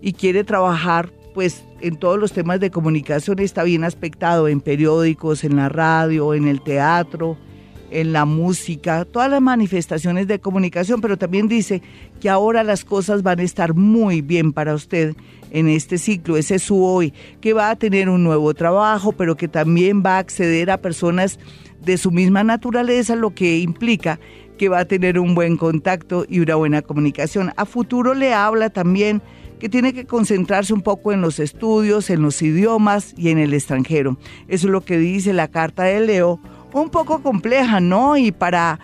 y 0.00 0.14
quiere 0.14 0.42
trabajar 0.42 1.12
pues 1.34 1.64
en 1.80 1.96
todos 1.96 2.18
los 2.18 2.32
temas 2.32 2.60
de 2.60 2.70
comunicación 2.70 3.38
está 3.38 3.64
bien 3.64 3.84
aspectado 3.84 4.48
en 4.48 4.60
periódicos, 4.60 5.44
en 5.44 5.56
la 5.56 5.68
radio, 5.68 6.34
en 6.34 6.46
el 6.48 6.60
teatro, 6.60 7.36
en 7.90 8.12
la 8.12 8.24
música, 8.24 9.04
todas 9.04 9.30
las 9.30 9.40
manifestaciones 9.40 10.26
de 10.26 10.40
comunicación, 10.40 11.00
pero 11.00 11.18
también 11.18 11.48
dice 11.48 11.82
que 12.20 12.30
ahora 12.30 12.64
las 12.64 12.84
cosas 12.84 13.22
van 13.22 13.40
a 13.40 13.42
estar 13.42 13.74
muy 13.74 14.22
bien 14.22 14.52
para 14.52 14.74
usted 14.74 15.14
en 15.50 15.68
este 15.68 15.98
ciclo, 15.98 16.38
ese 16.38 16.54
es 16.54 16.62
su 16.62 16.82
hoy, 16.82 17.12
que 17.40 17.52
va 17.52 17.68
a 17.68 17.76
tener 17.76 18.08
un 18.08 18.24
nuevo 18.24 18.54
trabajo, 18.54 19.12
pero 19.12 19.36
que 19.36 19.48
también 19.48 20.02
va 20.04 20.16
a 20.16 20.20
acceder 20.20 20.70
a 20.70 20.80
personas 20.80 21.38
de 21.84 21.98
su 21.98 22.10
misma 22.10 22.42
naturaleza, 22.42 23.16
lo 23.16 23.34
que 23.34 23.58
implica 23.58 24.18
que 24.56 24.68
va 24.68 24.80
a 24.80 24.84
tener 24.84 25.18
un 25.18 25.34
buen 25.34 25.56
contacto 25.56 26.24
y 26.28 26.40
una 26.40 26.54
buena 26.54 26.82
comunicación. 26.82 27.52
A 27.56 27.66
futuro 27.66 28.14
le 28.14 28.32
habla 28.32 28.70
también 28.70 29.20
que 29.62 29.68
tiene 29.68 29.94
que 29.94 30.06
concentrarse 30.06 30.74
un 30.74 30.82
poco 30.82 31.12
en 31.12 31.20
los 31.20 31.38
estudios, 31.38 32.10
en 32.10 32.20
los 32.20 32.42
idiomas 32.42 33.14
y 33.16 33.28
en 33.28 33.38
el 33.38 33.54
extranjero. 33.54 34.18
Eso 34.48 34.66
es 34.66 34.72
lo 34.72 34.80
que 34.80 34.98
dice 34.98 35.32
la 35.32 35.46
carta 35.46 35.84
de 35.84 36.00
Leo, 36.00 36.40
un 36.72 36.90
poco 36.90 37.22
compleja, 37.22 37.78
¿no? 37.78 38.16
Y 38.16 38.32
para 38.32 38.80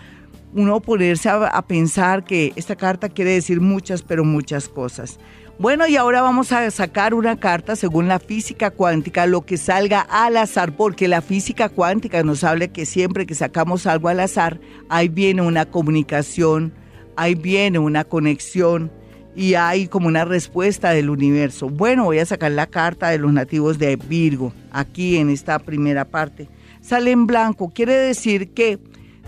uno 0.53 0.79
ponerse 0.79 1.27
a, 1.27 1.61
pensar 1.63 2.23
que 2.23 2.53
esta 2.55 2.77
carta 2.77 3.09
quiere 3.09 3.31
decir 3.31 3.59
muchas, 3.59 4.03
pero 4.03 4.23
muchas 4.23 4.69
cosas. 4.69 5.19
Bueno, 5.59 5.85
y 5.85 5.97
ahora 5.97 6.21
vamos 6.21 6.53
a 6.53 6.71
sacar 6.71 7.13
una 7.13 7.37
carta 7.37 7.75
según 7.75 8.07
la 8.07 8.19
física 8.19 8.71
cuántica, 8.71 9.25
lo 9.25 9.41
que 9.45 9.57
salga 9.57 9.99
al 9.99 10.37
azar, 10.37 10.77
porque 10.77 11.09
la 11.09 11.21
física 11.21 11.67
cuántica 11.67 12.23
nos 12.23 12.45
habla 12.45 12.69
que 12.69 12.85
siempre 12.85 13.25
que 13.25 13.35
sacamos 13.35 13.85
algo 13.85 14.07
al 14.07 14.21
azar, 14.21 14.61
ahí 14.87 15.09
viene 15.09 15.41
una 15.41 15.65
comunicación, 15.65 16.71
ahí 17.17 17.35
viene 17.35 17.79
una 17.79 18.05
conexión, 18.05 18.93
y 19.35 19.53
hay 19.53 19.87
como 19.87 20.07
una 20.07 20.25
respuesta 20.25 20.91
del 20.91 21.09
universo. 21.09 21.69
Bueno, 21.69 22.05
voy 22.05 22.19
a 22.19 22.25
sacar 22.25 22.51
la 22.51 22.67
carta 22.67 23.09
de 23.09 23.19
los 23.19 23.31
nativos 23.31 23.79
de 23.79 23.95
Virgo, 23.95 24.53
aquí 24.71 25.17
en 25.17 25.29
esta 25.29 25.59
primera 25.59 26.05
parte. 26.05 26.49
Sale 26.81 27.11
en 27.11 27.27
blanco, 27.27 27.71
quiere 27.73 27.93
decir 27.93 28.53
que 28.53 28.79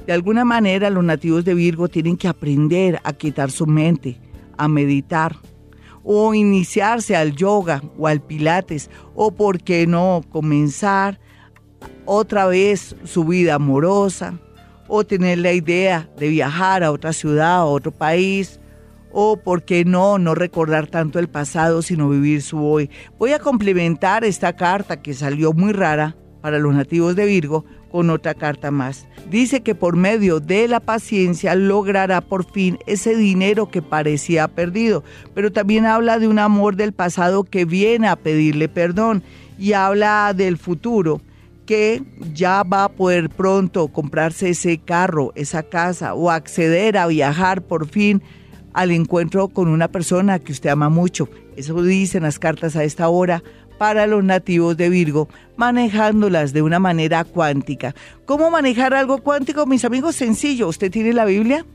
de 0.05 0.13
alguna 0.13 0.46
manera 0.46 0.89
los 0.89 1.03
nativos 1.03 1.46
de 1.46 1.53
Virgo 1.53 1.88
tienen 1.88 2.17
que 2.17 2.27
aprender 2.27 3.00
a 3.03 3.13
quitar 3.13 3.51
su 3.51 3.67
mente, 3.67 4.20
a 4.58 4.67
meditar, 4.67 5.36
o 6.03 6.34
iniciarse 6.34 7.15
al 7.15 7.36
yoga 7.36 7.84
o 7.98 8.08
al 8.08 8.22
pilates, 8.22 8.89
o 9.15 9.31
por 9.31 9.62
qué 9.62 9.86
no 9.86 10.22
comenzar 10.29 11.20
otra 12.05 12.48
vez 12.48 12.96
su 13.03 13.25
vida 13.25 13.55
amorosa, 13.55 14.39
o 14.88 15.05
tener 15.05 15.38
la 15.38 15.53
idea 15.53 16.10
de 16.17 16.27
viajar 16.27 16.84
a 16.84 16.91
otra 16.91 17.13
ciudad, 17.13 17.58
a 17.58 17.65
otro 17.65 17.91
país, 17.91 18.61
o 19.13 19.38
por 19.38 19.63
qué 19.63 19.86
no, 19.86 20.18
no 20.18 20.36
recordar 20.36 20.88
tanto 20.88 21.20
el 21.20 21.30
pasado, 21.30 21.82
sino 21.82 22.10
vivir 22.10 22.41
su 22.41 22.63
hoy. 22.63 22.89
Voy 23.18 23.34
a 23.34 23.39
complementar 23.39 24.24
esta 24.24 24.56
carta 24.56 25.01
que 25.01 25.13
salió 25.13 25.53
muy 25.53 25.74
rara 25.74 26.15
para 26.41 26.60
los 26.60 26.74
nativos 26.74 27.15
de 27.15 27.25
Virgo 27.25 27.65
con 27.91 28.10
otra 28.10 28.34
carta 28.34 28.72
más. 28.72 29.08
Dice 29.30 29.62
que 29.62 29.75
por 29.75 29.96
medio 29.96 30.39
de 30.39 30.68
la 30.68 30.80
paciencia 30.80 31.56
logrará 31.56 32.22
por 32.22 32.50
fin 32.51 32.80
ese 32.88 33.15
dinero 33.15 33.70
que 33.70 33.82
parecía 33.82 34.48
perdido, 34.48 35.03
pero 35.34 35.51
también 35.51 35.86
habla 35.86 36.18
de 36.18 36.27
un 36.27 36.39
amor 36.39 36.75
del 36.75 36.94
pasado 36.94 37.44
que 37.44 37.65
viene 37.65 38.08
a 38.08 38.15
pedirle 38.15 38.70
perdón 38.70 39.24
y 39.60 39.74
habla 39.74 40.34
del 40.36 40.58
futuro 40.58 41.22
que 41.65 42.03
ya 42.34 42.63
va 42.63 42.86
a 42.86 42.89
poder 42.89 43.30
pronto 43.30 43.88
comprarse 43.89 44.50
ese 44.50 44.80
carro, 44.80 45.32
esa 45.36 45.63
casa 45.63 46.15
o 46.15 46.30
acceder 46.30 46.98
a 46.98 47.08
viajar 47.08 47.62
por 47.62 47.88
fin 47.88 48.22
al 48.74 48.92
encuentro 48.92 49.48
con 49.48 49.68
una 49.68 49.88
persona 49.90 50.40
que 50.40 50.51
usted 50.51 50.70
ama 50.70 50.90
mucho. 50.90 51.30
Eso 51.56 51.82
dicen 51.84 52.24
las 52.24 52.40
cartas 52.40 52.75
a 52.75 52.84
esta 52.84 53.10
hora 53.10 53.44
para 53.78 54.06
los 54.06 54.24
nativos 54.24 54.78
de 54.78 54.90
Virgo, 54.90 55.28
manejándolas 55.58 56.54
de 56.54 56.62
una 56.62 56.78
manera 56.78 57.24
cuántica. 57.24 57.96
¿Cómo 58.25 58.51
manejar 58.51 58.94
algo 58.94 59.24
cuántico, 59.24 59.66
mis 59.66 59.86
amigos? 59.86 60.16
Sencillo. 60.16 60.68
¿Usted 60.68 60.92
tiene 60.92 61.13
la 61.13 61.25
Biblia? 61.25 61.66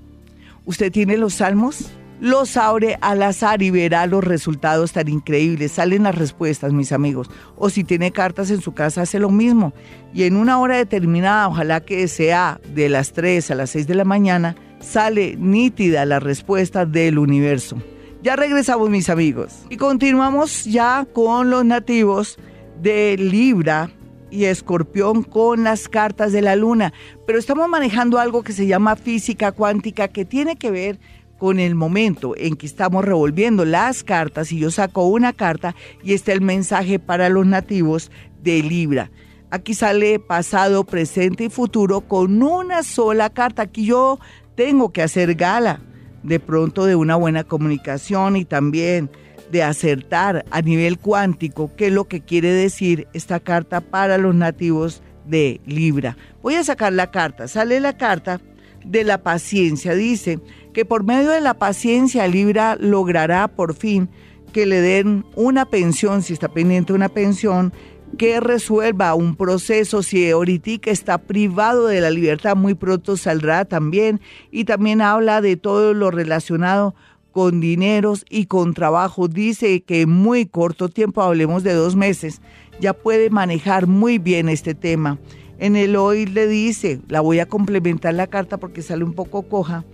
¿Usted 0.64 0.92
tiene 0.92 1.16
los 1.16 1.34
salmos? 1.34 1.90
Los 2.20 2.56
abre 2.56 2.96
al 3.02 3.22
azar 3.22 3.60
y 3.60 3.70
verá 3.70 4.06
los 4.06 4.24
resultados 4.24 4.92
tan 4.92 5.08
increíbles. 5.08 5.72
Salen 5.72 6.04
las 6.04 6.14
respuestas, 6.14 6.72
mis 6.72 6.92
amigos. 6.92 7.28
O 7.56 7.70
si 7.70 7.84
tiene 7.84 8.12
cartas 8.12 8.50
en 8.50 8.62
su 8.62 8.72
casa, 8.72 9.02
hace 9.02 9.18
lo 9.18 9.30
mismo. 9.30 9.74
Y 10.14 10.22
en 10.22 10.36
una 10.36 10.60
hora 10.60 10.76
determinada, 10.76 11.48
ojalá 11.48 11.80
que 11.80 12.08
sea 12.08 12.60
de 12.72 12.88
las 12.88 13.12
3 13.12 13.50
a 13.50 13.54
las 13.56 13.70
6 13.70 13.86
de 13.86 13.94
la 13.96 14.04
mañana, 14.04 14.54
sale 14.80 15.36
nítida 15.36 16.04
la 16.04 16.20
respuesta 16.20 16.86
del 16.86 17.18
universo. 17.18 17.76
Ya 18.22 18.36
regresamos, 18.36 18.90
mis 18.90 19.08
amigos. 19.08 19.52
Y 19.70 19.76
continuamos 19.76 20.64
ya 20.64 21.06
con 21.12 21.50
los 21.50 21.64
nativos 21.64 22.38
de 22.82 23.16
Libra 23.16 23.90
y 24.30 24.44
Escorpión 24.46 25.22
con 25.22 25.64
las 25.64 25.88
cartas 25.88 26.32
de 26.32 26.42
la 26.42 26.56
luna. 26.56 26.92
Pero 27.26 27.38
estamos 27.38 27.68
manejando 27.68 28.18
algo 28.18 28.42
que 28.42 28.52
se 28.52 28.66
llama 28.66 28.96
física 28.96 29.52
cuántica 29.52 30.08
que 30.08 30.24
tiene 30.24 30.56
que 30.56 30.70
ver 30.70 30.98
con 31.38 31.60
el 31.60 31.74
momento 31.74 32.34
en 32.36 32.56
que 32.56 32.66
estamos 32.66 33.04
revolviendo 33.04 33.64
las 33.64 34.02
cartas 34.02 34.52
y 34.52 34.58
yo 34.58 34.70
saco 34.70 35.06
una 35.06 35.32
carta 35.32 35.74
y 36.02 36.14
está 36.14 36.32
el 36.32 36.40
mensaje 36.40 36.98
para 36.98 37.28
los 37.28 37.46
nativos 37.46 38.10
de 38.42 38.62
Libra. 38.62 39.10
Aquí 39.50 39.74
sale 39.74 40.18
pasado, 40.18 40.84
presente 40.84 41.44
y 41.44 41.48
futuro 41.48 42.00
con 42.00 42.42
una 42.42 42.82
sola 42.82 43.30
carta. 43.30 43.62
Aquí 43.62 43.86
yo 43.86 44.18
tengo 44.56 44.92
que 44.92 45.02
hacer 45.02 45.34
gala 45.34 45.80
de 46.22 46.40
pronto 46.40 46.84
de 46.86 46.96
una 46.96 47.14
buena 47.14 47.44
comunicación 47.44 48.36
y 48.36 48.44
también 48.44 49.10
de 49.52 49.62
acertar 49.62 50.44
a 50.50 50.60
nivel 50.62 50.98
cuántico 50.98 51.70
qué 51.76 51.86
es 51.86 51.92
lo 51.92 52.08
que 52.08 52.22
quiere 52.22 52.50
decir 52.50 53.06
esta 53.12 53.38
carta 53.38 53.80
para 53.80 54.18
los 54.18 54.34
nativos 54.34 55.02
de 55.24 55.60
Libra. 55.66 56.16
Voy 56.42 56.54
a 56.54 56.64
sacar 56.64 56.92
la 56.92 57.10
carta. 57.10 57.46
Sale 57.46 57.78
la 57.78 57.96
carta 57.96 58.40
de 58.84 59.04
la 59.04 59.22
paciencia. 59.22 59.94
Dice, 59.94 60.40
que 60.76 60.84
por 60.84 61.04
medio 61.04 61.30
de 61.30 61.40
la 61.40 61.54
paciencia 61.54 62.28
Libra 62.28 62.76
logrará 62.78 63.48
por 63.48 63.74
fin 63.74 64.10
que 64.52 64.66
le 64.66 64.82
den 64.82 65.24
una 65.34 65.64
pensión, 65.64 66.22
si 66.22 66.34
está 66.34 66.48
pendiente 66.48 66.92
una 66.92 67.08
pensión, 67.08 67.72
que 68.16 68.40
resuelva 68.40 69.14
un 69.14 69.36
proceso, 69.36 70.02
si 70.02 70.30
ahorita 70.30 70.90
está 70.90 71.18
privado 71.18 71.86
de 71.86 72.00
la 72.00 72.10
libertad, 72.10 72.56
muy 72.56 72.74
pronto 72.74 73.16
saldrá 73.16 73.64
también, 73.64 74.20
y 74.50 74.64
también 74.64 75.00
habla 75.00 75.40
de 75.40 75.56
todo 75.56 75.94
lo 75.94 76.10
relacionado 76.10 76.94
con 77.32 77.60
dineros 77.60 78.24
y 78.30 78.46
con 78.46 78.74
trabajo. 78.74 79.28
Dice 79.28 79.82
que 79.82 80.02
en 80.02 80.10
muy 80.10 80.46
corto 80.46 80.88
tiempo, 80.88 81.22
hablemos 81.22 81.62
de 81.62 81.74
dos 81.74 81.94
meses, 81.94 82.40
ya 82.80 82.92
puede 82.94 83.30
manejar 83.30 83.86
muy 83.86 84.18
bien 84.18 84.48
este 84.48 84.74
tema. 84.74 85.18
En 85.58 85.76
el 85.76 85.96
hoy 85.96 86.26
le 86.26 86.46
dice, 86.46 87.00
la 87.08 87.20
voy 87.20 87.38
a 87.40 87.46
complementar 87.46 88.14
la 88.14 88.26
carta 88.26 88.58
porque 88.58 88.82
sale 88.82 89.04
un 89.04 89.14
poco 89.14 89.42
coja, 89.42 89.84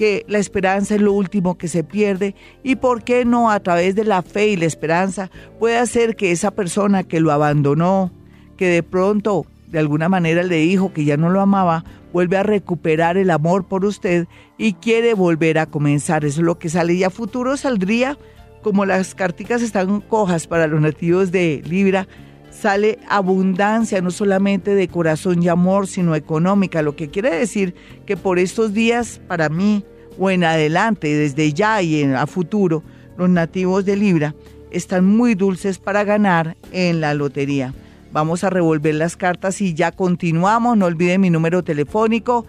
que 0.00 0.24
la 0.28 0.38
esperanza 0.38 0.94
es 0.94 1.02
lo 1.02 1.12
último 1.12 1.58
que 1.58 1.68
se 1.68 1.84
pierde 1.84 2.34
y 2.62 2.76
por 2.76 3.04
qué 3.04 3.26
no 3.26 3.50
a 3.50 3.60
través 3.60 3.94
de 3.94 4.04
la 4.04 4.22
fe 4.22 4.48
y 4.48 4.56
la 4.56 4.64
esperanza 4.64 5.30
puede 5.58 5.76
hacer 5.76 6.16
que 6.16 6.30
esa 6.30 6.52
persona 6.52 7.04
que 7.04 7.20
lo 7.20 7.32
abandonó, 7.32 8.10
que 8.56 8.68
de 8.68 8.82
pronto 8.82 9.44
de 9.66 9.78
alguna 9.78 10.08
manera 10.08 10.42
le 10.42 10.56
dijo 10.56 10.94
que 10.94 11.04
ya 11.04 11.18
no 11.18 11.28
lo 11.28 11.42
amaba, 11.42 11.84
vuelve 12.14 12.38
a 12.38 12.42
recuperar 12.42 13.18
el 13.18 13.28
amor 13.28 13.68
por 13.68 13.84
usted 13.84 14.26
y 14.56 14.72
quiere 14.72 15.12
volver 15.12 15.58
a 15.58 15.66
comenzar. 15.66 16.24
Eso 16.24 16.40
es 16.40 16.46
lo 16.46 16.58
que 16.58 16.70
sale 16.70 16.94
y 16.94 17.04
a 17.04 17.10
futuro 17.10 17.58
saldría, 17.58 18.16
como 18.62 18.86
las 18.86 19.14
carticas 19.14 19.60
están 19.60 20.00
cojas 20.00 20.46
para 20.46 20.66
los 20.66 20.80
nativos 20.80 21.30
de 21.30 21.62
Libra, 21.66 22.08
sale 22.48 22.98
abundancia, 23.06 24.00
no 24.00 24.10
solamente 24.10 24.74
de 24.74 24.88
corazón 24.88 25.42
y 25.42 25.48
amor, 25.48 25.86
sino 25.86 26.14
económica, 26.14 26.80
lo 26.80 26.96
que 26.96 27.10
quiere 27.10 27.36
decir 27.36 27.74
que 28.06 28.16
por 28.16 28.38
estos 28.38 28.72
días, 28.72 29.20
para 29.28 29.50
mí, 29.50 29.84
o 30.20 30.30
en 30.30 30.44
adelante, 30.44 31.08
desde 31.08 31.52
ya 31.54 31.82
y 31.82 32.02
en, 32.02 32.14
a 32.14 32.28
futuro, 32.28 32.84
los 33.16 33.30
nativos 33.30 33.86
de 33.86 33.96
Libra 33.96 34.34
están 34.70 35.06
muy 35.06 35.34
dulces 35.34 35.78
para 35.78 36.04
ganar 36.04 36.58
en 36.72 37.00
la 37.00 37.14
lotería. 37.14 37.72
Vamos 38.12 38.44
a 38.44 38.50
revolver 38.50 38.94
las 38.94 39.16
cartas 39.16 39.62
y 39.62 39.72
ya 39.72 39.92
continuamos. 39.92 40.76
No 40.76 40.84
olviden 40.86 41.22
mi 41.22 41.30
número 41.30 41.62
telefónico 41.64 42.44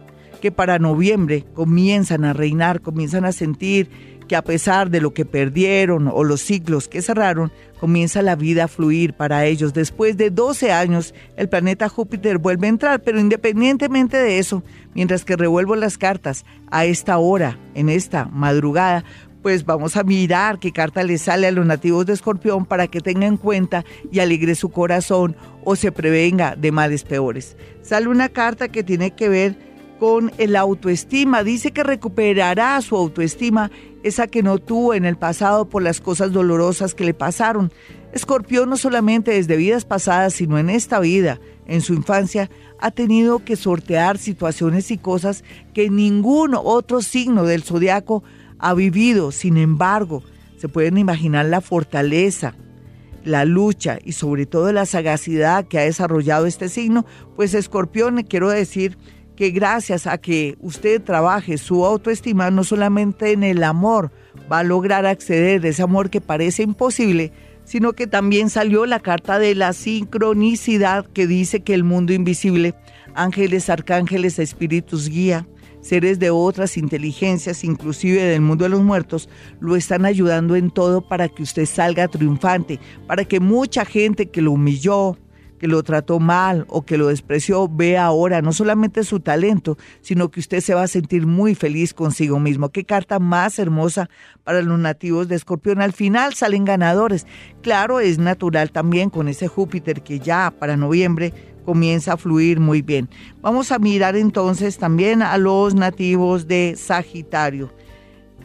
que 0.42 0.52
para 0.52 0.80
noviembre 0.80 1.46
comienzan 1.54 2.26
a 2.26 2.34
reinar, 2.34 2.82
comienzan 2.82 3.26
a 3.26 3.32
sentir 3.32 3.90
que 4.28 4.36
a 4.36 4.44
pesar 4.44 4.90
de 4.90 5.02
lo 5.02 5.14
que 5.14 5.26
perdieron 5.26 6.08
o 6.08 6.24
los 6.24 6.42
ciclos 6.42 6.88
que 6.88 7.02
cerraron, 7.02 7.52
comienza 7.80 8.22
la 8.22 8.36
vida 8.36 8.66
a 8.66 8.68
fluir 8.68 9.14
para 9.14 9.46
ellos. 9.46 9.74
Después 9.74 10.18
de 10.18 10.30
12 10.30 10.72
años, 10.72 11.14
el 11.36 11.50
planeta 11.50 11.90
Júpiter 11.90 12.38
vuelve 12.38 12.68
a 12.68 12.70
entrar, 12.70 13.02
pero 13.02 13.20
independientemente 13.20 14.18
de 14.18 14.40
eso, 14.40 14.64
mientras 14.94 15.26
que 15.26 15.36
revuelvo 15.36 15.76
las 15.76 15.98
cartas 15.98 16.46
a 16.72 16.86
esta 16.86 17.18
hora, 17.18 17.60
en 17.76 17.90
esta 17.90 18.26
madrugada, 18.26 19.04
pues 19.46 19.64
vamos 19.64 19.96
a 19.96 20.04
mirar 20.04 20.58
qué 20.58 20.72
carta 20.72 21.04
le 21.04 21.20
sale 21.20 21.46
a 21.46 21.52
los 21.52 21.68
nativos 21.68 22.08
de 22.08 22.14
Escorpión 22.14 22.66
para 22.66 22.88
que 22.88 23.00
tenga 23.00 23.28
en 23.28 23.38
cuenta 23.38 23.86
y 24.12 24.20
alegre 24.20 24.56
su 24.56 24.70
corazón 24.70 25.36
o 25.64 25.76
se 25.76 25.92
prevenga 25.92 26.56
de 26.56 26.72
males 26.72 27.04
peores. 27.04 27.56
Sale 27.84 28.08
una 28.08 28.30
carta 28.30 28.70
que 28.70 28.84
tiene 28.84 29.12
que 29.12 29.30
ver 29.30 29.56
con 30.00 30.32
el 30.38 30.56
autoestima. 30.56 31.44
Dice 31.44 31.72
que 31.72 31.84
recuperará 31.84 32.80
su 32.82 32.96
autoestima, 32.96 33.72
esa 34.04 34.28
que 34.28 34.44
no 34.44 34.58
tuvo 34.60 34.94
en 34.94 35.06
el 35.06 35.18
pasado 35.18 35.70
por 35.70 35.82
las 35.82 36.02
cosas 36.02 36.32
dolorosas 36.32 36.94
que 36.94 37.06
le 37.06 37.14
pasaron. 37.14 37.72
Escorpión 38.14 38.70
no 38.70 38.78
solamente 38.78 39.32
desde 39.32 39.58
vidas 39.58 39.86
pasadas, 39.86 40.34
sino 40.34 40.58
en 40.58 40.70
esta 40.70 41.00
vida, 41.00 41.40
en 41.68 41.82
su 41.82 41.94
infancia, 41.94 42.50
ha 42.80 42.92
tenido 42.92 43.44
que 43.44 43.56
sortear 43.56 44.18
situaciones 44.18 44.92
y 44.92 44.98
cosas 44.98 45.44
que 45.74 45.90
ningún 45.90 46.56
otro 46.56 47.02
signo 47.02 47.44
del 47.44 47.64
zodiaco 47.64 48.24
ha 48.60 48.74
vivido. 48.74 49.32
Sin 49.32 49.58
embargo, 49.58 50.24
se 50.58 50.70
pueden 50.70 50.98
imaginar 50.98 51.46
la 51.48 51.62
fortaleza, 51.62 52.56
la 53.24 53.44
lucha 53.44 53.98
y 54.04 54.14
sobre 54.14 54.46
todo 54.46 54.72
la 54.72 54.86
sagacidad 54.86 55.68
que 55.68 55.80
ha 55.80 55.84
desarrollado 55.84 56.46
este 56.46 56.70
signo, 56.70 57.06
pues 57.36 57.54
Escorpión, 57.54 58.24
quiero 58.24 58.50
decir, 58.50 58.98
que 59.36 59.52
gracias 59.52 60.08
a 60.08 60.18
que 60.18 60.58
usted 60.62 61.02
trabaje 61.02 61.58
su 61.58 61.86
autoestima, 61.86 62.52
no 62.52 62.64
solamente 62.64 63.32
en 63.32 63.44
el 63.44 63.64
amor 63.64 64.12
va 64.52 64.60
a 64.60 64.64
lograr 64.64 65.06
acceder 65.06 65.66
a 65.66 65.70
ese 65.70 65.84
amor 65.84 66.10
que 66.10 66.22
parece 66.22 66.64
imposible, 66.64 67.32
sino 67.64 67.94
que 67.94 68.08
también 68.08 68.50
salió 68.50 68.86
la 68.86 69.00
carta 69.00 69.40
de 69.40 69.56
la 69.56 69.74
sincronicidad 69.74 71.06
que 71.08 71.28
dice 71.28 71.62
que 71.62 71.74
el 71.74 71.84
mundo 71.84 72.14
invisible, 72.14 72.76
ángeles, 73.16 73.70
arcángeles, 73.70 74.40
espíritus 74.40 75.10
guía, 75.10 75.48
seres 75.82 76.18
de 76.18 76.32
otras 76.32 76.78
inteligencias, 76.78 77.64
inclusive 77.64 78.24
del 78.24 78.42
mundo 78.42 78.64
de 78.64 78.70
los 78.70 78.82
muertos, 78.82 79.30
lo 79.60 79.76
están 79.76 80.06
ayudando 80.06 80.56
en 80.56 80.72
todo 80.72 81.08
para 81.08 81.28
que 81.28 81.44
usted 81.44 81.66
salga 81.66 82.08
triunfante, 82.08 82.80
para 83.08 83.26
que 83.26 83.40
mucha 83.40 83.86
gente 83.86 84.28
que 84.28 84.42
lo 84.42 84.54
humilló, 84.54 85.18
lo 85.68 85.84
trató 85.84 86.20
mal 86.20 86.66
o 86.70 86.84
que 86.84 86.98
lo 86.98 87.08
despreció, 87.08 87.68
vea 87.68 88.06
ahora 88.06 88.42
no 88.42 88.54
solamente 88.54 89.04
su 89.04 89.20
talento, 89.20 89.78
sino 90.02 90.30
que 90.30 90.40
usted 90.40 90.62
se 90.62 90.74
va 90.74 90.84
a 90.84 90.88
sentir 90.88 91.26
muy 91.26 91.56
feliz 91.56 91.94
consigo 91.94 92.40
mismo. 92.40 92.70
Qué 92.70 92.84
carta 92.86 93.20
más 93.20 93.60
hermosa 93.60 94.10
para 94.44 94.62
los 94.62 94.80
nativos 94.80 95.28
de 95.28 95.36
Escorpión. 95.36 95.82
Al 95.82 95.94
final 95.94 96.34
salen 96.34 96.66
ganadores. 96.66 97.26
Claro, 97.62 98.00
es 98.00 98.20
natural 98.20 98.72
también 98.72 99.10
con 99.10 99.28
ese 99.28 99.48
Júpiter 99.48 100.02
que 100.02 100.20
ya 100.20 100.54
para 100.58 100.78
noviembre 100.78 101.34
comienza 101.66 102.14
a 102.14 102.18
fluir 102.18 102.60
muy 102.60 102.82
bien. 102.82 103.10
Vamos 103.42 103.72
a 103.72 103.80
mirar 103.80 104.16
entonces 104.16 104.78
también 104.78 105.22
a 105.22 105.38
los 105.38 105.74
nativos 105.74 106.48
de 106.48 106.76
Sagitario. 106.78 107.74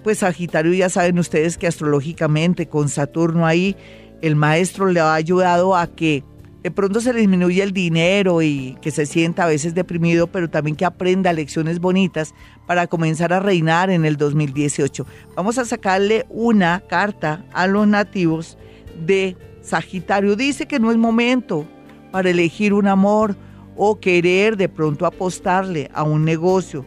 pues 0.02 0.18
Sagitario 0.18 0.72
ya 0.72 0.88
saben 0.88 1.18
ustedes 1.18 1.58
que 1.58 1.66
astrológicamente 1.66 2.66
con 2.66 2.88
Saturno 2.88 3.46
ahí, 3.46 3.76
el 4.22 4.34
maestro 4.34 4.86
le 4.86 5.00
ha 5.00 5.14
ayudado 5.14 5.76
a 5.76 5.86
que 5.86 6.24
de 6.62 6.70
pronto 6.70 7.00
se 7.00 7.12
le 7.12 7.20
disminuye 7.20 7.62
el 7.62 7.72
dinero 7.72 8.42
y 8.42 8.76
que 8.82 8.90
se 8.90 9.06
sienta 9.06 9.44
a 9.44 9.48
veces 9.48 9.74
deprimido, 9.74 10.26
pero 10.26 10.50
también 10.50 10.76
que 10.76 10.84
aprenda 10.84 11.32
lecciones 11.32 11.80
bonitas 11.80 12.34
para 12.66 12.86
comenzar 12.86 13.32
a 13.32 13.40
reinar 13.40 13.90
en 13.90 14.04
el 14.04 14.16
2018. 14.16 15.06
Vamos 15.34 15.56
a 15.58 15.64
sacarle 15.64 16.26
una 16.28 16.80
carta 16.80 17.44
a 17.52 17.66
los 17.66 17.86
nativos 17.88 18.58
de 19.06 19.36
Sagitario. 19.62 20.36
Dice 20.36 20.66
que 20.66 20.78
no 20.78 20.90
es 20.90 20.98
momento 20.98 21.66
para 22.12 22.30
elegir 22.30 22.74
un 22.74 22.88
amor 22.88 23.36
o 23.76 23.98
querer 23.98 24.56
de 24.56 24.68
pronto 24.68 25.06
apostarle 25.06 25.90
a 25.94 26.02
un 26.02 26.24
negocio 26.24 26.84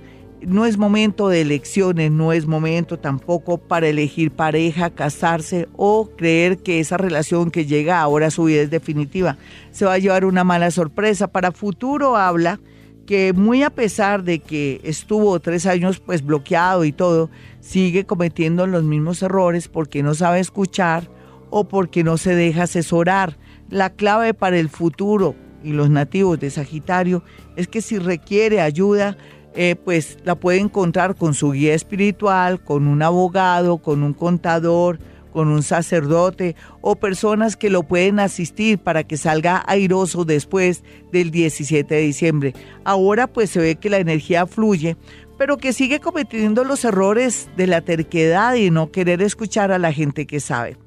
no 0.48 0.66
es 0.66 0.78
momento 0.78 1.30
de 1.30 1.42
elecciones, 1.42 2.12
no 2.12 2.34
es 2.34 2.46
momento 2.46 3.00
tampoco 3.00 3.58
para 3.58 3.88
elegir 3.88 4.32
pareja, 4.32 4.90
casarse 4.90 5.68
o 5.76 6.10
creer 6.16 6.58
que 6.58 6.80
esa 6.80 6.98
relación 6.98 7.52
que 7.52 7.66
llega 7.66 8.02
ahora 8.02 8.28
a 8.28 8.32
su 8.32 8.46
vida 8.46 8.62
es 8.62 8.70
definitiva. 8.70 9.38
Se 9.72 9.86
va 9.86 9.94
a 9.94 10.00
llevar 10.00 10.26
una 10.26 10.44
mala 10.44 10.72
sorpresa. 10.72 11.28
Para 11.28 11.52
futuro 11.52 12.18
habla 12.18 12.60
que 13.06 13.34
muy 13.34 13.64
a 13.64 13.70
pesar 13.70 14.24
de 14.24 14.40
que 14.40 14.80
estuvo 14.84 15.40
tres 15.40 15.66
años 15.66 16.00
pues 16.00 16.26
bloqueado 16.26 16.86
y 16.86 16.92
todo, 16.92 17.30
sigue 17.60 18.06
cometiendo 18.06 18.66
los 18.68 18.84
mismos 18.84 19.22
errores 19.22 19.68
porque 19.68 20.04
no 20.04 20.16
sabe 20.16 20.40
escuchar 20.40 21.10
o 21.50 21.66
porque 21.66 22.04
no 22.04 22.18
se 22.18 22.36
deja 22.36 22.64
asesorar. 22.64 23.38
La 23.70 23.90
clave 23.92 24.34
para 24.34 24.58
el 24.58 24.70
futuro 24.70 25.36
y 25.64 25.72
los 25.72 25.90
nativos 25.90 26.40
de 26.40 26.50
Sagitario 26.50 27.24
es 27.56 27.68
que 27.68 27.82
si 27.82 27.98
requiere 27.98 28.62
ayuda, 28.62 29.18
eh, 29.56 29.76
pues 29.76 30.18
la 30.24 30.36
puede 30.36 30.60
encontrar 30.60 31.16
con 31.16 31.34
su 31.34 31.52
guía 31.52 31.74
espiritual, 31.74 32.62
con 32.64 32.88
un 32.88 33.02
abogado, 33.02 33.78
con 33.78 34.04
un 34.04 34.14
contador, 34.14 35.00
con 35.34 35.48
un 35.48 35.64
sacerdote 35.64 36.56
o 36.82 36.96
personas 36.96 37.58
que 37.58 37.70
lo 37.70 37.84
pueden 37.84 38.20
asistir 38.20 38.78
para 38.78 39.04
que 39.04 39.18
salga 39.18 39.64
airoso 39.68 40.26
después 40.26 40.84
del 41.12 41.32
17 41.32 41.94
de 41.94 42.02
diciembre. 42.02 42.54
Ahora 42.84 43.28
pues 43.28 43.50
se 43.50 43.60
ve 43.60 43.76
que 43.76 43.90
la 43.90 43.98
energía 43.98 44.46
fluye, 44.46 44.96
pero 45.38 45.58
que 45.58 45.74
sigue 45.74 46.00
cometiendo 46.00 46.64
los 46.64 46.86
errores 46.86 47.50
de 47.58 47.68
la 47.68 47.82
terquedad 47.82 48.54
y 48.54 48.70
no 48.70 48.92
querer 48.92 49.22
escuchar 49.22 49.72
a 49.72 49.80
la 49.80 49.92
gente 49.92 50.28
que 50.28 50.40
sabe. 50.40 50.78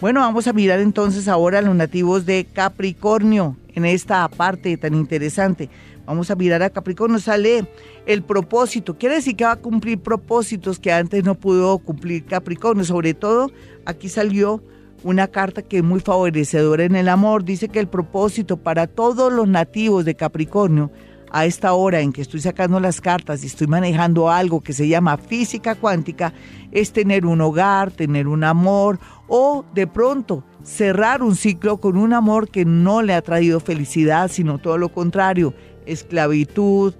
Bueno, 0.00 0.20
vamos 0.20 0.46
a 0.46 0.52
mirar 0.52 0.78
entonces 0.78 1.26
ahora 1.26 1.58
a 1.58 1.62
los 1.62 1.74
nativos 1.74 2.24
de 2.24 2.46
Capricornio 2.50 3.56
en 3.74 3.84
esta 3.84 4.26
parte 4.28 4.76
tan 4.76 4.94
interesante. 4.94 5.68
Vamos 6.06 6.30
a 6.30 6.36
mirar 6.36 6.62
a 6.62 6.70
Capricornio, 6.70 7.18
sale 7.18 7.68
el 8.06 8.22
propósito. 8.22 8.96
Quiere 8.96 9.16
decir 9.16 9.34
que 9.34 9.44
va 9.44 9.52
a 9.52 9.56
cumplir 9.56 9.98
propósitos 9.98 10.78
que 10.78 10.92
antes 10.92 11.24
no 11.24 11.34
pudo 11.34 11.78
cumplir 11.78 12.24
Capricornio. 12.24 12.84
Sobre 12.84 13.12
todo, 13.12 13.50
aquí 13.84 14.08
salió 14.08 14.62
una 15.02 15.26
carta 15.26 15.62
que 15.62 15.78
es 15.78 15.84
muy 15.84 16.00
favorecedora 16.00 16.84
en 16.84 16.94
el 16.94 17.08
amor. 17.08 17.44
Dice 17.44 17.68
que 17.68 17.80
el 17.80 17.88
propósito 17.88 18.56
para 18.56 18.86
todos 18.86 19.32
los 19.32 19.48
nativos 19.48 20.04
de 20.04 20.14
Capricornio, 20.14 20.92
a 21.30 21.44
esta 21.44 21.72
hora 21.74 22.00
en 22.00 22.12
que 22.12 22.22
estoy 22.22 22.40
sacando 22.40 22.78
las 22.78 23.00
cartas 23.00 23.42
y 23.42 23.46
estoy 23.46 23.66
manejando 23.66 24.30
algo 24.30 24.60
que 24.60 24.72
se 24.72 24.88
llama 24.88 25.16
física 25.16 25.74
cuántica, 25.74 26.32
es 26.70 26.92
tener 26.92 27.26
un 27.26 27.40
hogar, 27.40 27.90
tener 27.90 28.28
un 28.28 28.44
amor 28.44 28.98
o 29.26 29.64
de 29.74 29.86
pronto 29.86 30.44
cerrar 30.62 31.22
un 31.22 31.34
ciclo 31.34 31.78
con 31.78 31.96
un 31.96 32.12
amor 32.12 32.48
que 32.48 32.64
no 32.64 33.02
le 33.02 33.14
ha 33.14 33.22
traído 33.22 33.60
felicidad, 33.60 34.30
sino 34.30 34.58
todo 34.58 34.78
lo 34.78 34.88
contrario, 34.90 35.52
esclavitud, 35.86 36.94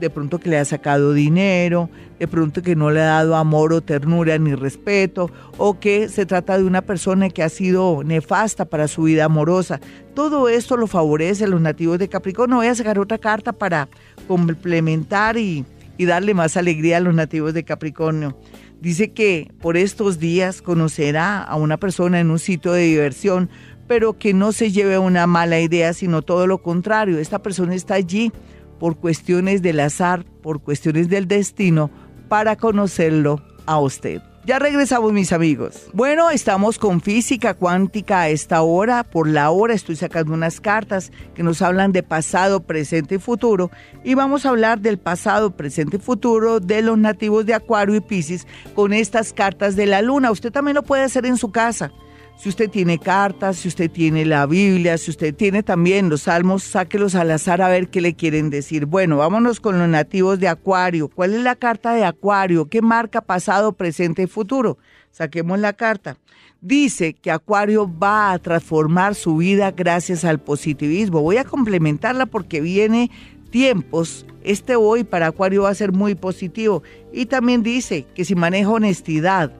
de 0.00 0.10
pronto 0.10 0.38
que 0.38 0.48
le 0.48 0.58
ha 0.58 0.64
sacado 0.64 1.12
dinero, 1.12 1.90
de 2.18 2.28
pronto 2.28 2.62
que 2.62 2.76
no 2.76 2.90
le 2.90 3.00
ha 3.00 3.06
dado 3.06 3.36
amor 3.36 3.72
o 3.72 3.80
ternura 3.80 4.38
ni 4.38 4.54
respeto, 4.54 5.30
o 5.56 5.78
que 5.78 6.08
se 6.08 6.26
trata 6.26 6.58
de 6.58 6.64
una 6.64 6.82
persona 6.82 7.28
que 7.30 7.42
ha 7.42 7.48
sido 7.48 8.02
nefasta 8.04 8.64
para 8.64 8.88
su 8.88 9.02
vida 9.02 9.24
amorosa. 9.24 9.80
Todo 10.14 10.48
esto 10.48 10.76
lo 10.76 10.86
favorece 10.86 11.44
a 11.44 11.48
los 11.48 11.60
nativos 11.60 11.98
de 11.98 12.08
Capricornio. 12.08 12.56
Voy 12.56 12.66
a 12.68 12.74
sacar 12.74 12.98
otra 12.98 13.18
carta 13.18 13.52
para 13.52 13.88
complementar 14.26 15.36
y, 15.36 15.64
y 15.96 16.04
darle 16.04 16.34
más 16.34 16.56
alegría 16.56 16.98
a 16.98 17.00
los 17.00 17.14
nativos 17.14 17.54
de 17.54 17.64
Capricornio. 17.64 18.38
Dice 18.80 19.10
que 19.10 19.50
por 19.60 19.76
estos 19.76 20.20
días 20.20 20.62
conocerá 20.62 21.42
a 21.42 21.56
una 21.56 21.78
persona 21.78 22.20
en 22.20 22.30
un 22.30 22.38
sitio 22.38 22.72
de 22.72 22.82
diversión 22.82 23.50
pero 23.88 24.18
que 24.18 24.34
no 24.34 24.52
se 24.52 24.70
lleve 24.70 24.98
una 24.98 25.26
mala 25.26 25.58
idea, 25.58 25.92
sino 25.94 26.22
todo 26.22 26.46
lo 26.46 26.58
contrario. 26.58 27.18
Esta 27.18 27.40
persona 27.40 27.74
está 27.74 27.94
allí 27.94 28.30
por 28.78 28.96
cuestiones 28.96 29.62
del 29.62 29.80
azar, 29.80 30.24
por 30.42 30.60
cuestiones 30.60 31.08
del 31.08 31.26
destino, 31.26 31.90
para 32.28 32.54
conocerlo 32.54 33.42
a 33.66 33.80
usted. 33.80 34.22
Ya 34.44 34.58
regresamos 34.58 35.12
mis 35.12 35.32
amigos. 35.32 35.88
Bueno, 35.92 36.30
estamos 36.30 36.78
con 36.78 37.02
física 37.02 37.52
cuántica 37.52 38.22
a 38.22 38.28
esta 38.30 38.62
hora. 38.62 39.04
Por 39.04 39.28
la 39.28 39.50
hora 39.50 39.74
estoy 39.74 39.96
sacando 39.96 40.32
unas 40.32 40.58
cartas 40.60 41.12
que 41.34 41.42
nos 41.42 41.60
hablan 41.60 41.92
de 41.92 42.02
pasado, 42.02 42.60
presente 42.62 43.16
y 43.16 43.18
futuro. 43.18 43.70
Y 44.04 44.14
vamos 44.14 44.46
a 44.46 44.50
hablar 44.50 44.80
del 44.80 44.98
pasado, 44.98 45.50
presente 45.50 45.96
y 45.98 46.00
futuro 46.00 46.60
de 46.60 46.80
los 46.80 46.96
nativos 46.96 47.44
de 47.44 47.52
Acuario 47.52 47.96
y 47.96 48.00
Pisces 48.00 48.46
con 48.74 48.94
estas 48.94 49.34
cartas 49.34 49.76
de 49.76 49.84
la 49.84 50.00
luna. 50.00 50.30
Usted 50.30 50.50
también 50.50 50.76
lo 50.76 50.82
puede 50.82 51.02
hacer 51.02 51.26
en 51.26 51.36
su 51.36 51.50
casa 51.50 51.92
si 52.38 52.48
usted 52.48 52.70
tiene 52.70 52.98
cartas, 52.98 53.56
si 53.56 53.66
usted 53.66 53.90
tiene 53.90 54.24
la 54.24 54.46
Biblia, 54.46 54.96
si 54.96 55.10
usted 55.10 55.34
tiene 55.34 55.64
también 55.64 56.08
los 56.08 56.22
salmos, 56.22 56.62
sáquelos 56.62 57.16
al 57.16 57.32
azar 57.32 57.60
a 57.60 57.68
ver 57.68 57.88
qué 57.88 58.00
le 58.00 58.14
quieren 58.14 58.48
decir. 58.48 58.86
Bueno, 58.86 59.16
vámonos 59.16 59.58
con 59.58 59.76
los 59.76 59.88
nativos 59.88 60.38
de 60.38 60.46
Acuario. 60.46 61.08
¿Cuál 61.08 61.34
es 61.34 61.42
la 61.42 61.56
carta 61.56 61.94
de 61.94 62.04
Acuario? 62.04 62.68
¿Qué 62.68 62.80
marca 62.80 63.22
pasado, 63.22 63.72
presente 63.72 64.22
y 64.22 64.26
futuro? 64.28 64.78
Saquemos 65.10 65.58
la 65.58 65.72
carta. 65.72 66.16
Dice 66.60 67.14
que 67.14 67.32
Acuario 67.32 67.90
va 67.90 68.30
a 68.30 68.38
transformar 68.38 69.16
su 69.16 69.38
vida 69.38 69.72
gracias 69.72 70.24
al 70.24 70.38
positivismo. 70.38 71.20
Voy 71.20 71.38
a 71.38 71.44
complementarla 71.44 72.26
porque 72.26 72.60
viene 72.60 73.10
tiempos. 73.50 74.26
Este 74.44 74.76
hoy 74.76 75.02
para 75.02 75.26
Acuario 75.26 75.62
va 75.62 75.70
a 75.70 75.74
ser 75.74 75.90
muy 75.90 76.14
positivo. 76.14 76.84
Y 77.12 77.26
también 77.26 77.64
dice 77.64 78.06
que 78.14 78.24
si 78.24 78.36
maneja 78.36 78.70
honestidad, 78.70 79.52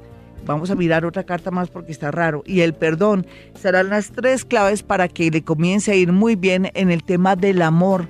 Vamos 0.48 0.70
a 0.70 0.74
mirar 0.74 1.04
otra 1.04 1.24
carta 1.24 1.50
más 1.50 1.68
porque 1.68 1.92
está 1.92 2.10
raro. 2.10 2.42
Y 2.46 2.62
el 2.62 2.72
perdón 2.72 3.26
serán 3.54 3.90
las 3.90 4.12
tres 4.12 4.46
claves 4.46 4.82
para 4.82 5.06
que 5.06 5.30
le 5.30 5.44
comience 5.44 5.92
a 5.92 5.94
ir 5.94 6.10
muy 6.10 6.36
bien 6.36 6.70
en 6.72 6.90
el 6.90 7.04
tema 7.04 7.36
del 7.36 7.60
amor, 7.60 8.08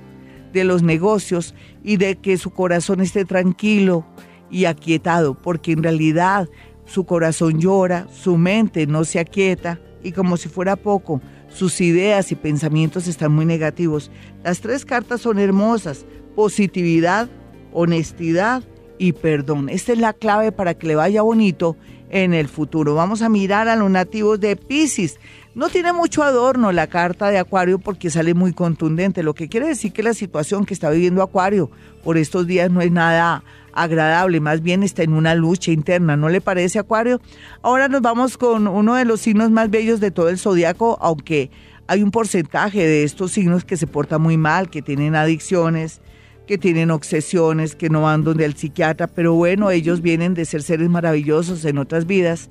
de 0.53 0.63
los 0.63 0.81
negocios 0.81 1.53
y 1.83 1.97
de 1.97 2.15
que 2.15 2.37
su 2.37 2.51
corazón 2.51 3.01
esté 3.01 3.25
tranquilo 3.25 4.05
y 4.49 4.65
aquietado, 4.65 5.33
porque 5.33 5.73
en 5.73 5.83
realidad 5.83 6.47
su 6.85 7.05
corazón 7.05 7.59
llora, 7.59 8.07
su 8.09 8.37
mente 8.37 8.87
no 8.87 9.03
se 9.03 9.19
aquieta 9.19 9.77
y 10.01 10.13
como 10.13 10.37
si 10.37 10.47
fuera 10.47 10.77
poco, 10.77 11.21
sus 11.49 11.81
ideas 11.81 12.31
y 12.31 12.35
pensamientos 12.35 13.07
están 13.09 13.33
muy 13.33 13.45
negativos. 13.45 14.11
Las 14.45 14.61
tres 14.61 14.85
cartas 14.85 15.19
son 15.19 15.39
hermosas, 15.39 16.05
positividad, 16.37 17.27
honestidad 17.73 18.63
y 18.97 19.11
perdón. 19.11 19.67
Esta 19.67 19.91
es 19.91 19.99
la 19.99 20.13
clave 20.13 20.53
para 20.53 20.73
que 20.73 20.87
le 20.87 20.95
vaya 20.95 21.21
bonito 21.21 21.75
en 22.09 22.33
el 22.33 22.47
futuro. 22.47 22.95
Vamos 22.95 23.21
a 23.21 23.29
mirar 23.29 23.67
a 23.67 23.75
los 23.75 23.89
nativos 23.89 24.39
de 24.39 24.55
Pisces. 24.55 25.19
No 25.55 25.69
tiene 25.69 25.93
mucho 25.93 26.23
adorno 26.23 26.71
la 26.71 26.87
carta 26.87 27.29
de 27.29 27.37
Acuario 27.37 27.79
porque 27.79 28.09
sale 28.09 28.33
muy 28.33 28.53
contundente, 28.53 29.23
lo 29.23 29.33
que 29.33 29.49
quiere 29.49 29.67
decir 29.67 29.91
que 29.91 30.03
la 30.03 30.13
situación 30.13 30.65
que 30.65 30.73
está 30.73 30.89
viviendo 30.89 31.23
Acuario 31.23 31.69
por 32.03 32.17
estos 32.17 32.47
días 32.47 32.71
no 32.71 32.81
es 32.81 32.91
nada 32.91 33.43
agradable, 33.73 34.39
más 34.39 34.61
bien 34.61 34.83
está 34.83 35.03
en 35.03 35.13
una 35.13 35.35
lucha 35.35 35.71
interna, 35.71 36.17
¿no 36.17 36.29
le 36.29 36.41
parece 36.41 36.79
Acuario? 36.79 37.21
Ahora 37.61 37.87
nos 37.87 38.01
vamos 38.01 38.37
con 38.37 38.67
uno 38.67 38.95
de 38.95 39.05
los 39.05 39.21
signos 39.21 39.51
más 39.51 39.69
bellos 39.69 39.99
de 39.99 40.11
todo 40.11 40.29
el 40.29 40.37
zodiaco, 40.37 40.97
aunque 41.01 41.49
hay 41.87 42.03
un 42.03 42.11
porcentaje 42.11 42.85
de 42.85 43.03
estos 43.03 43.31
signos 43.31 43.65
que 43.65 43.77
se 43.77 43.87
porta 43.87 44.17
muy 44.19 44.37
mal, 44.37 44.69
que 44.69 44.81
tienen 44.81 45.15
adicciones, 45.15 46.01
que 46.49 46.57
tienen 46.57 46.89
obsesiones, 46.89 47.75
que 47.75 47.91
no 47.91 48.01
van 48.01 48.23
donde 48.23 48.43
el 48.43 48.55
psiquiatra, 48.55 49.05
pero 49.05 49.35
bueno, 49.35 49.69
ellos 49.69 50.01
vienen 50.01 50.33
de 50.33 50.45
ser 50.45 50.63
seres 50.63 50.89
maravillosos 50.89 51.63
en 51.63 51.77
otras 51.77 52.07
vidas 52.07 52.49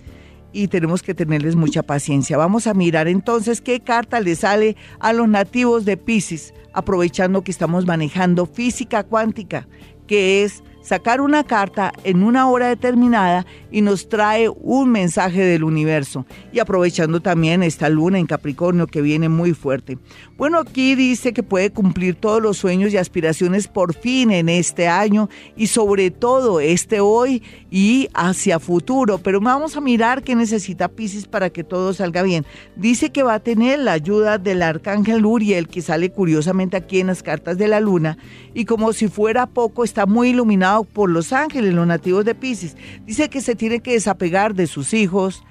y 0.52 0.68
tenemos 0.68 1.02
que 1.02 1.14
tenerles 1.14 1.56
mucha 1.56 1.82
paciencia. 1.82 2.36
Vamos 2.36 2.68
a 2.68 2.74
mirar 2.74 3.08
entonces 3.08 3.60
qué 3.60 3.80
carta 3.80 4.20
le 4.20 4.36
sale 4.36 4.76
a 5.00 5.12
los 5.12 5.28
nativos 5.28 5.84
de 5.84 5.96
Pisces, 5.96 6.54
aprovechando 6.72 7.42
que 7.42 7.50
estamos 7.50 7.86
manejando 7.86 8.46
física 8.46 9.02
cuántica, 9.02 9.66
que 10.06 10.44
es 10.44 10.62
sacar 10.88 11.20
una 11.20 11.44
carta 11.44 11.92
en 12.02 12.22
una 12.22 12.48
hora 12.48 12.68
determinada 12.68 13.44
y 13.70 13.82
nos 13.82 14.08
trae 14.08 14.48
un 14.48 14.90
mensaje 14.90 15.42
del 15.42 15.62
universo. 15.62 16.24
Y 16.50 16.60
aprovechando 16.60 17.20
también 17.20 17.62
esta 17.62 17.90
luna 17.90 18.18
en 18.18 18.26
Capricornio 18.26 18.86
que 18.86 19.02
viene 19.02 19.28
muy 19.28 19.52
fuerte. 19.52 19.98
Bueno, 20.38 20.58
aquí 20.58 20.94
dice 20.94 21.34
que 21.34 21.42
puede 21.42 21.70
cumplir 21.70 22.14
todos 22.14 22.40
los 22.40 22.56
sueños 22.56 22.94
y 22.94 22.96
aspiraciones 22.96 23.68
por 23.68 23.94
fin 23.94 24.30
en 24.30 24.48
este 24.48 24.88
año 24.88 25.28
y 25.56 25.66
sobre 25.66 26.10
todo 26.10 26.58
este 26.58 27.00
hoy 27.00 27.42
y 27.70 28.08
hacia 28.14 28.58
futuro. 28.58 29.18
Pero 29.18 29.42
vamos 29.42 29.76
a 29.76 29.82
mirar 29.82 30.22
qué 30.22 30.34
necesita 30.34 30.88
Pisces 30.88 31.26
para 31.26 31.50
que 31.50 31.64
todo 31.64 31.92
salga 31.92 32.22
bien. 32.22 32.46
Dice 32.76 33.10
que 33.10 33.22
va 33.22 33.34
a 33.34 33.40
tener 33.40 33.78
la 33.80 33.92
ayuda 33.92 34.38
del 34.38 34.62
arcángel 34.62 35.26
Uriel 35.26 35.68
que 35.68 35.82
sale 35.82 36.10
curiosamente 36.10 36.78
aquí 36.78 37.00
en 37.00 37.08
las 37.08 37.22
cartas 37.22 37.58
de 37.58 37.68
la 37.68 37.80
luna 37.80 38.16
y 38.54 38.64
como 38.64 38.94
si 38.94 39.08
fuera 39.08 39.46
poco 39.46 39.84
está 39.84 40.06
muy 40.06 40.30
iluminado 40.30 40.77
por 40.84 41.10
los 41.10 41.32
ángeles, 41.32 41.74
los 41.74 41.86
nativos 41.86 42.24
de 42.24 42.34
Pisces. 42.34 42.76
Dice 43.06 43.28
que 43.28 43.40
se 43.40 43.54
tiene 43.54 43.80
que 43.80 43.92
desapegar 43.92 44.54
de 44.54 44.66
sus 44.66 44.94
hijos, 44.94 45.44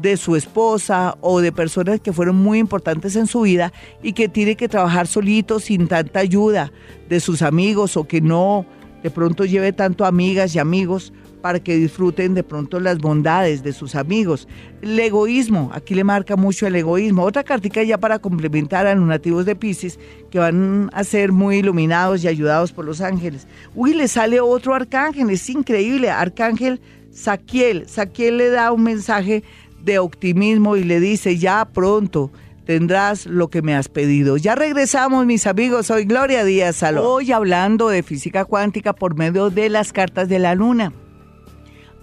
de 0.00 0.16
su 0.16 0.36
esposa 0.36 1.16
o 1.20 1.40
de 1.40 1.52
personas 1.52 2.00
que 2.00 2.12
fueron 2.12 2.36
muy 2.36 2.58
importantes 2.58 3.16
en 3.16 3.26
su 3.26 3.42
vida 3.42 3.72
y 4.02 4.12
que 4.12 4.28
tiene 4.28 4.56
que 4.56 4.68
trabajar 4.68 5.06
solito 5.06 5.60
sin 5.60 5.86
tanta 5.88 6.20
ayuda 6.20 6.72
de 7.08 7.20
sus 7.20 7.42
amigos 7.42 7.96
o 7.96 8.04
que 8.04 8.20
no 8.20 8.66
de 9.02 9.10
pronto 9.10 9.44
lleve 9.44 9.72
tanto 9.72 10.04
amigas 10.04 10.54
y 10.54 10.58
amigos 10.58 11.12
para 11.44 11.60
que 11.60 11.76
disfruten 11.76 12.32
de 12.32 12.42
pronto 12.42 12.80
las 12.80 12.96
bondades 12.96 13.62
de 13.62 13.74
sus 13.74 13.96
amigos. 13.96 14.48
El 14.80 14.98
egoísmo, 14.98 15.70
aquí 15.74 15.94
le 15.94 16.02
marca 16.02 16.36
mucho 16.36 16.66
el 16.66 16.74
egoísmo. 16.74 17.22
Otra 17.22 17.44
cartica 17.44 17.82
ya 17.82 17.98
para 17.98 18.18
complementar 18.18 18.86
a 18.86 18.94
los 18.94 19.06
nativos 19.06 19.44
de 19.44 19.54
Pisces 19.54 20.00
que 20.30 20.38
van 20.38 20.88
a 20.94 21.04
ser 21.04 21.32
muy 21.32 21.58
iluminados 21.58 22.24
y 22.24 22.28
ayudados 22.28 22.72
por 22.72 22.86
los 22.86 23.02
ángeles. 23.02 23.46
Uy, 23.74 23.92
le 23.92 24.08
sale 24.08 24.40
otro 24.40 24.72
arcángel, 24.72 25.28
es 25.28 25.50
increíble, 25.50 26.08
arcángel 26.08 26.80
Saquiel. 27.12 27.86
Saquiel 27.90 28.38
le 28.38 28.48
da 28.48 28.72
un 28.72 28.82
mensaje 28.82 29.44
de 29.82 29.98
optimismo 29.98 30.76
y 30.76 30.84
le 30.84 30.98
dice, 30.98 31.36
ya 31.36 31.66
pronto 31.66 32.32
tendrás 32.64 33.26
lo 33.26 33.50
que 33.50 33.60
me 33.60 33.74
has 33.74 33.90
pedido. 33.90 34.38
Ya 34.38 34.54
regresamos, 34.54 35.26
mis 35.26 35.46
amigos. 35.46 35.88
Soy 35.88 36.06
Gloria 36.06 36.42
Díaz 36.42 36.76
Salón. 36.76 37.04
Hoy 37.06 37.32
hablando 37.32 37.90
de 37.90 38.02
física 38.02 38.46
cuántica 38.46 38.94
por 38.94 39.14
medio 39.14 39.50
de 39.50 39.68
las 39.68 39.92
cartas 39.92 40.30
de 40.30 40.38
la 40.38 40.54
luna 40.54 40.94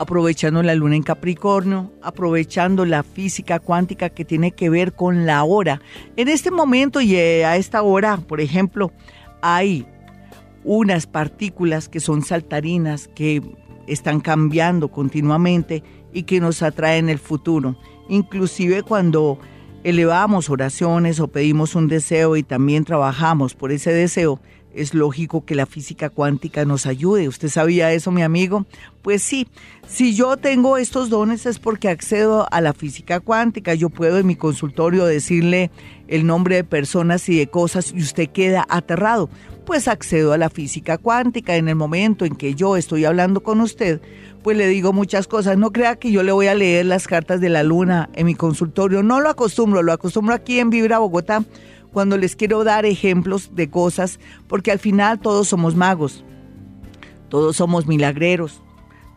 aprovechando 0.01 0.63
la 0.63 0.73
luna 0.73 0.95
en 0.95 1.03
Capricornio, 1.03 1.93
aprovechando 2.01 2.85
la 2.85 3.03
física 3.03 3.59
cuántica 3.59 4.09
que 4.09 4.25
tiene 4.25 4.49
que 4.49 4.67
ver 4.67 4.93
con 4.93 5.27
la 5.27 5.43
hora. 5.43 5.79
En 6.15 6.27
este 6.27 6.49
momento 6.49 7.01
y 7.01 7.15
eh, 7.15 7.45
a 7.45 7.55
esta 7.55 7.83
hora, 7.83 8.17
por 8.17 8.41
ejemplo, 8.41 8.91
hay 9.43 9.85
unas 10.63 11.05
partículas 11.05 11.87
que 11.87 11.99
son 11.99 12.23
saltarinas 12.23 13.09
que 13.09 13.43
están 13.85 14.21
cambiando 14.21 14.87
continuamente 14.87 15.83
y 16.11 16.23
que 16.23 16.39
nos 16.39 16.63
atraen 16.63 17.07
el 17.07 17.19
futuro. 17.19 17.77
Inclusive 18.09 18.81
cuando 18.81 19.37
elevamos 19.83 20.49
oraciones 20.49 21.19
o 21.19 21.27
pedimos 21.27 21.75
un 21.75 21.87
deseo 21.87 22.37
y 22.37 22.41
también 22.41 22.85
trabajamos 22.85 23.53
por 23.53 23.71
ese 23.71 23.93
deseo, 23.93 24.39
es 24.73 24.93
lógico 24.93 25.45
que 25.45 25.55
la 25.55 25.65
física 25.65 26.09
cuántica 26.09 26.65
nos 26.65 26.85
ayude. 26.85 27.27
¿Usted 27.27 27.49
sabía 27.49 27.91
eso, 27.91 28.11
mi 28.11 28.21
amigo? 28.21 28.65
Pues 29.01 29.21
sí, 29.23 29.47
si 29.87 30.15
yo 30.15 30.37
tengo 30.37 30.77
estos 30.77 31.09
dones 31.09 31.45
es 31.45 31.59
porque 31.59 31.89
accedo 31.89 32.47
a 32.51 32.61
la 32.61 32.73
física 32.73 33.19
cuántica. 33.19 33.73
Yo 33.73 33.89
puedo 33.89 34.17
en 34.17 34.27
mi 34.27 34.35
consultorio 34.35 35.05
decirle 35.05 35.71
el 36.07 36.25
nombre 36.25 36.55
de 36.55 36.63
personas 36.63 37.27
y 37.29 37.37
de 37.37 37.47
cosas 37.47 37.93
y 37.95 38.01
usted 38.01 38.29
queda 38.29 38.65
aterrado. 38.69 39.29
Pues 39.65 39.87
accedo 39.87 40.33
a 40.33 40.37
la 40.37 40.49
física 40.49 40.97
cuántica 40.97 41.55
en 41.55 41.67
el 41.67 41.75
momento 41.75 42.25
en 42.25 42.35
que 42.35 42.55
yo 42.55 42.77
estoy 42.77 43.05
hablando 43.05 43.41
con 43.43 43.61
usted. 43.61 44.01
Pues 44.43 44.57
le 44.57 44.67
digo 44.67 44.91
muchas 44.91 45.27
cosas. 45.27 45.57
No 45.57 45.71
crea 45.71 45.97
que 45.97 46.11
yo 46.11 46.23
le 46.23 46.31
voy 46.31 46.47
a 46.47 46.55
leer 46.55 46.85
las 46.85 47.07
cartas 47.07 47.41
de 47.41 47.49
la 47.49 47.63
luna 47.63 48.09
en 48.13 48.25
mi 48.25 48.35
consultorio. 48.35 49.03
No 49.03 49.19
lo 49.19 49.29
acostumbro, 49.29 49.83
lo 49.83 49.93
acostumbro 49.93 50.33
aquí 50.33 50.59
en 50.59 50.71
Vibra 50.71 50.99
Bogotá 50.99 51.43
cuando 51.91 52.17
les 52.17 52.35
quiero 52.35 52.63
dar 52.63 52.85
ejemplos 52.85 53.55
de 53.55 53.69
cosas, 53.69 54.19
porque 54.47 54.71
al 54.71 54.79
final 54.79 55.19
todos 55.19 55.47
somos 55.47 55.75
magos, 55.75 56.23
todos 57.29 57.55
somos 57.57 57.87
milagreros, 57.87 58.61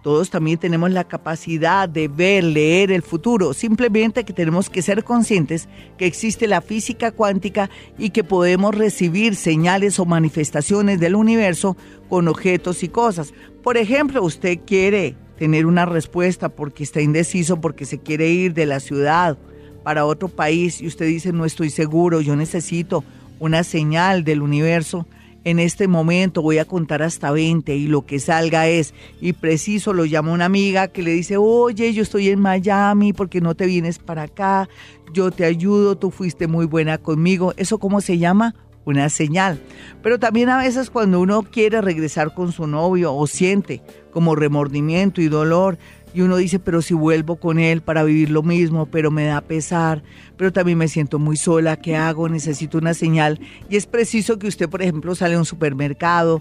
todos 0.04 0.28
también 0.28 0.58
tenemos 0.58 0.90
la 0.90 1.04
capacidad 1.04 1.88
de 1.88 2.08
ver, 2.08 2.44
leer 2.44 2.92
el 2.92 3.00
futuro, 3.00 3.54
simplemente 3.54 4.24
que 4.24 4.34
tenemos 4.34 4.68
que 4.68 4.82
ser 4.82 5.02
conscientes 5.02 5.66
que 5.96 6.04
existe 6.04 6.46
la 6.46 6.60
física 6.60 7.10
cuántica 7.10 7.70
y 7.96 8.10
que 8.10 8.22
podemos 8.22 8.74
recibir 8.74 9.34
señales 9.34 9.98
o 9.98 10.04
manifestaciones 10.04 11.00
del 11.00 11.14
universo 11.14 11.78
con 12.10 12.28
objetos 12.28 12.82
y 12.82 12.88
cosas. 12.88 13.32
Por 13.62 13.78
ejemplo, 13.78 14.22
usted 14.22 14.58
quiere 14.66 15.16
tener 15.38 15.64
una 15.64 15.86
respuesta 15.86 16.50
porque 16.50 16.82
está 16.82 17.00
indeciso, 17.00 17.62
porque 17.62 17.86
se 17.86 17.98
quiere 17.98 18.28
ir 18.28 18.52
de 18.52 18.66
la 18.66 18.80
ciudad 18.80 19.38
para 19.84 20.06
otro 20.06 20.28
país 20.28 20.80
y 20.80 20.88
usted 20.88 21.06
dice 21.06 21.32
no 21.32 21.44
estoy 21.44 21.70
seguro, 21.70 22.20
yo 22.20 22.34
necesito 22.34 23.04
una 23.38 23.62
señal 23.62 24.24
del 24.24 24.42
universo, 24.42 25.06
en 25.44 25.58
este 25.58 25.88
momento 25.88 26.42
voy 26.42 26.58
a 26.58 26.64
contar 26.64 27.02
hasta 27.02 27.30
20 27.30 27.76
y 27.76 27.86
lo 27.86 28.06
que 28.06 28.18
salga 28.18 28.66
es, 28.66 28.94
y 29.20 29.34
preciso 29.34 29.92
lo 29.92 30.06
llama 30.06 30.32
una 30.32 30.46
amiga 30.46 30.88
que 30.88 31.02
le 31.02 31.12
dice, 31.12 31.36
oye, 31.36 31.92
yo 31.92 32.02
estoy 32.02 32.30
en 32.30 32.40
Miami, 32.40 33.12
porque 33.12 33.40
no 33.42 33.54
te 33.54 33.66
vienes 33.66 33.98
para 33.98 34.22
acá? 34.22 34.68
Yo 35.12 35.30
te 35.30 35.44
ayudo, 35.44 35.96
tú 35.96 36.10
fuiste 36.10 36.46
muy 36.46 36.64
buena 36.64 36.98
conmigo. 36.98 37.52
¿Eso 37.56 37.78
cómo 37.78 38.00
se 38.00 38.18
llama? 38.18 38.54
Una 38.86 39.08
señal. 39.10 39.60
Pero 40.02 40.18
también 40.18 40.48
a 40.48 40.58
veces 40.58 40.90
cuando 40.90 41.20
uno 41.20 41.42
quiere 41.42 41.80
regresar 41.82 42.34
con 42.34 42.50
su 42.52 42.66
novio 42.66 43.14
o 43.14 43.26
siente 43.26 43.82
como 44.12 44.34
remordimiento 44.34 45.20
y 45.20 45.28
dolor, 45.28 45.78
y 46.14 46.20
uno 46.20 46.36
dice, 46.36 46.60
pero 46.60 46.80
si 46.80 46.94
vuelvo 46.94 47.36
con 47.36 47.58
él 47.58 47.82
para 47.82 48.04
vivir 48.04 48.30
lo 48.30 48.44
mismo, 48.44 48.86
pero 48.86 49.10
me 49.10 49.24
da 49.24 49.40
pesar, 49.40 50.04
pero 50.36 50.52
también 50.52 50.78
me 50.78 50.86
siento 50.86 51.18
muy 51.18 51.36
sola, 51.36 51.76
¿qué 51.76 51.96
hago? 51.96 52.28
Necesito 52.28 52.78
una 52.78 52.94
señal. 52.94 53.40
Y 53.68 53.76
es 53.76 53.86
preciso 53.86 54.38
que 54.38 54.46
usted, 54.46 54.68
por 54.68 54.80
ejemplo, 54.80 55.16
sale 55.16 55.34
a 55.34 55.38
un 55.38 55.44
supermercado 55.44 56.40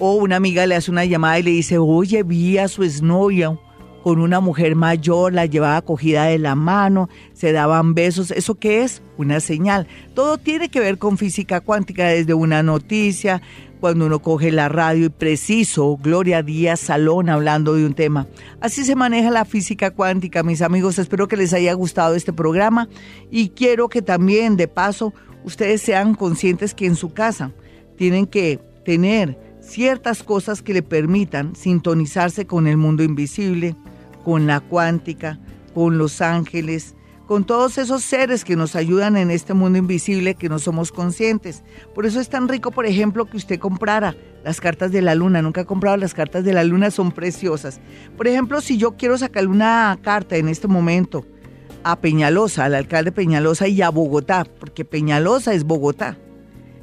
o 0.00 0.14
una 0.14 0.36
amiga 0.36 0.66
le 0.66 0.74
hace 0.74 0.90
una 0.90 1.04
llamada 1.04 1.38
y 1.38 1.44
le 1.44 1.50
dice, 1.52 1.78
oye, 1.78 2.24
vi 2.24 2.58
a 2.58 2.66
su 2.66 2.82
exnovia 2.82 3.56
con 4.02 4.18
una 4.18 4.40
mujer 4.40 4.74
mayor, 4.74 5.32
la 5.32 5.46
llevaba 5.46 5.80
cogida 5.82 6.24
de 6.24 6.38
la 6.38 6.56
mano, 6.56 7.08
se 7.32 7.52
daban 7.52 7.94
besos. 7.94 8.32
¿Eso 8.32 8.56
qué 8.56 8.82
es? 8.82 9.00
Una 9.16 9.38
señal. 9.38 9.86
Todo 10.14 10.38
tiene 10.38 10.68
que 10.68 10.80
ver 10.80 10.98
con 10.98 11.18
física 11.18 11.60
cuántica, 11.60 12.08
desde 12.08 12.34
una 12.34 12.64
noticia, 12.64 13.42
cuando 13.82 14.06
uno 14.06 14.22
coge 14.22 14.52
la 14.52 14.68
radio 14.68 15.06
y 15.06 15.08
preciso, 15.08 15.98
Gloria 16.00 16.44
Díaz 16.44 16.78
Salón 16.78 17.28
hablando 17.28 17.74
de 17.74 17.84
un 17.84 17.94
tema. 17.94 18.28
Así 18.60 18.84
se 18.84 18.94
maneja 18.94 19.28
la 19.32 19.44
física 19.44 19.90
cuántica, 19.90 20.44
mis 20.44 20.62
amigos. 20.62 21.00
Espero 21.00 21.26
que 21.26 21.36
les 21.36 21.52
haya 21.52 21.72
gustado 21.72 22.14
este 22.14 22.32
programa 22.32 22.88
y 23.28 23.48
quiero 23.48 23.88
que 23.88 24.00
también, 24.00 24.56
de 24.56 24.68
paso, 24.68 25.12
ustedes 25.42 25.82
sean 25.82 26.14
conscientes 26.14 26.74
que 26.74 26.86
en 26.86 26.94
su 26.94 27.12
casa 27.12 27.50
tienen 27.96 28.28
que 28.28 28.60
tener 28.84 29.36
ciertas 29.60 30.22
cosas 30.22 30.62
que 30.62 30.74
le 30.74 30.84
permitan 30.84 31.56
sintonizarse 31.56 32.46
con 32.46 32.68
el 32.68 32.76
mundo 32.76 33.02
invisible, 33.02 33.74
con 34.24 34.46
la 34.46 34.60
cuántica, 34.60 35.40
con 35.74 35.98
los 35.98 36.20
ángeles, 36.20 36.94
con 37.32 37.44
todos 37.44 37.78
esos 37.78 38.02
seres 38.02 38.44
que 38.44 38.56
nos 38.56 38.76
ayudan 38.76 39.16
en 39.16 39.30
este 39.30 39.54
mundo 39.54 39.78
invisible 39.78 40.34
que 40.34 40.50
no 40.50 40.58
somos 40.58 40.92
conscientes. 40.92 41.62
Por 41.94 42.04
eso 42.04 42.20
es 42.20 42.28
tan 42.28 42.46
rico, 42.46 42.72
por 42.72 42.84
ejemplo, 42.84 43.24
que 43.24 43.38
usted 43.38 43.58
comprara 43.58 44.14
las 44.44 44.60
cartas 44.60 44.92
de 44.92 45.00
la 45.00 45.14
luna. 45.14 45.40
Nunca 45.40 45.62
he 45.62 45.64
comprado 45.64 45.96
las 45.96 46.12
cartas 46.12 46.44
de 46.44 46.52
la 46.52 46.62
luna, 46.62 46.90
son 46.90 47.10
preciosas. 47.10 47.80
Por 48.18 48.28
ejemplo, 48.28 48.60
si 48.60 48.76
yo 48.76 48.98
quiero 48.98 49.16
sacarle 49.16 49.48
una 49.48 49.98
carta 50.02 50.36
en 50.36 50.46
este 50.46 50.68
momento 50.68 51.24
a 51.84 51.96
Peñalosa, 51.96 52.66
al 52.66 52.74
alcalde 52.74 53.12
Peñalosa 53.12 53.66
y 53.66 53.80
a 53.80 53.88
Bogotá, 53.88 54.44
porque 54.60 54.84
Peñalosa 54.84 55.54
es 55.54 55.64
Bogotá. 55.64 56.18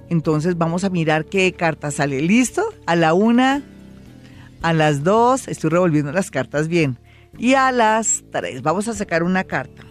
Entonces 0.10 0.58
vamos 0.58 0.84
a 0.84 0.90
mirar 0.90 1.26
qué 1.26 1.54
carta 1.54 1.92
sale. 1.92 2.24
¿Listo? 2.24 2.64
A 2.88 2.96
la 2.96 3.14
una, 3.14 3.62
a 4.64 4.74
las 4.74 5.04
dos, 5.04 5.48
estoy 5.48 5.70
revolviendo 5.70 6.12
las 6.12 6.32
cartas 6.32 6.68
bien. 6.68 6.98
Y 7.38 7.54
a 7.54 7.72
las 7.72 8.24
tres, 8.32 8.64
vamos 8.64 8.88
a 8.88 8.96
sacar 8.96 9.22
una 9.22 9.44
carta 9.44 9.89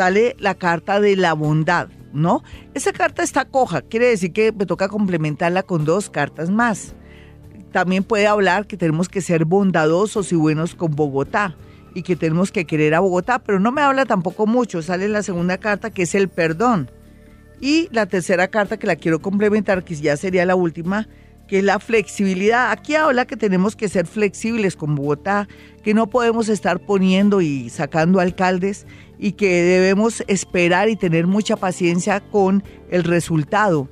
sale 0.00 0.34
la 0.38 0.54
carta 0.54 0.98
de 0.98 1.14
la 1.14 1.34
bondad, 1.34 1.88
¿no? 2.14 2.42
Esa 2.72 2.90
carta 2.90 3.22
está 3.22 3.44
coja, 3.44 3.82
quiere 3.82 4.06
decir 4.06 4.32
que 4.32 4.50
me 4.50 4.64
toca 4.64 4.88
complementarla 4.88 5.62
con 5.62 5.84
dos 5.84 6.08
cartas 6.08 6.48
más. 6.48 6.94
También 7.70 8.02
puede 8.02 8.26
hablar 8.26 8.66
que 8.66 8.78
tenemos 8.78 9.10
que 9.10 9.20
ser 9.20 9.44
bondadosos 9.44 10.32
y 10.32 10.36
buenos 10.36 10.74
con 10.74 10.96
Bogotá 10.96 11.54
y 11.94 12.02
que 12.02 12.16
tenemos 12.16 12.50
que 12.50 12.64
querer 12.64 12.94
a 12.94 13.00
Bogotá, 13.00 13.40
pero 13.40 13.60
no 13.60 13.72
me 13.72 13.82
habla 13.82 14.06
tampoco 14.06 14.46
mucho. 14.46 14.80
Sale 14.80 15.06
la 15.06 15.22
segunda 15.22 15.58
carta 15.58 15.90
que 15.90 16.04
es 16.04 16.14
el 16.14 16.30
perdón. 16.30 16.90
Y 17.60 17.90
la 17.92 18.06
tercera 18.06 18.48
carta 18.48 18.78
que 18.78 18.86
la 18.86 18.96
quiero 18.96 19.20
complementar, 19.20 19.84
que 19.84 19.96
ya 19.96 20.16
sería 20.16 20.46
la 20.46 20.54
última, 20.54 21.08
que 21.50 21.58
es 21.58 21.64
la 21.64 21.80
flexibilidad. 21.80 22.70
Aquí 22.70 22.94
habla 22.94 23.26
que 23.26 23.36
tenemos 23.36 23.74
que 23.74 23.88
ser 23.88 24.06
flexibles 24.06 24.76
con 24.76 24.94
Bogotá, 24.94 25.48
que 25.82 25.94
no 25.94 26.08
podemos 26.08 26.48
estar 26.48 26.78
poniendo 26.78 27.40
y 27.40 27.70
sacando 27.70 28.20
alcaldes 28.20 28.86
y 29.18 29.32
que 29.32 29.60
debemos 29.60 30.22
esperar 30.28 30.88
y 30.88 30.94
tener 30.94 31.26
mucha 31.26 31.56
paciencia 31.56 32.20
con 32.20 32.62
el 32.88 33.02
resultado 33.02 33.88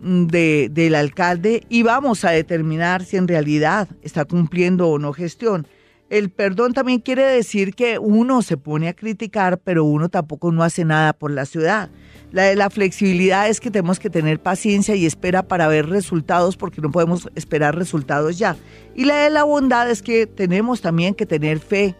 mm, 0.00 0.24
de, 0.28 0.70
del 0.72 0.94
alcalde 0.94 1.64
y 1.68 1.82
vamos 1.82 2.24
a 2.24 2.30
determinar 2.30 3.04
si 3.04 3.18
en 3.18 3.28
realidad 3.28 3.88
está 4.00 4.24
cumpliendo 4.24 4.88
o 4.88 4.98
no 4.98 5.12
gestión. 5.12 5.66
El 6.08 6.30
perdón 6.30 6.72
también 6.72 7.00
quiere 7.00 7.24
decir 7.24 7.74
que 7.74 7.98
uno 7.98 8.40
se 8.42 8.56
pone 8.56 8.86
a 8.88 8.94
criticar, 8.94 9.58
pero 9.58 9.82
uno 9.84 10.08
tampoco 10.08 10.52
no 10.52 10.62
hace 10.62 10.84
nada 10.84 11.12
por 11.12 11.32
la 11.32 11.46
ciudad. 11.46 11.90
La 12.30 12.44
de 12.44 12.54
la 12.54 12.70
flexibilidad 12.70 13.48
es 13.48 13.58
que 13.58 13.72
tenemos 13.72 13.98
que 13.98 14.08
tener 14.08 14.40
paciencia 14.40 14.94
y 14.94 15.04
espera 15.04 15.42
para 15.42 15.66
ver 15.66 15.88
resultados 15.88 16.56
porque 16.56 16.80
no 16.80 16.92
podemos 16.92 17.28
esperar 17.34 17.74
resultados 17.74 18.38
ya. 18.38 18.56
Y 18.94 19.04
la 19.04 19.16
de 19.16 19.30
la 19.30 19.42
bondad 19.42 19.90
es 19.90 20.00
que 20.00 20.28
tenemos 20.28 20.80
también 20.80 21.12
que 21.12 21.26
tener 21.26 21.58
fe 21.58 21.96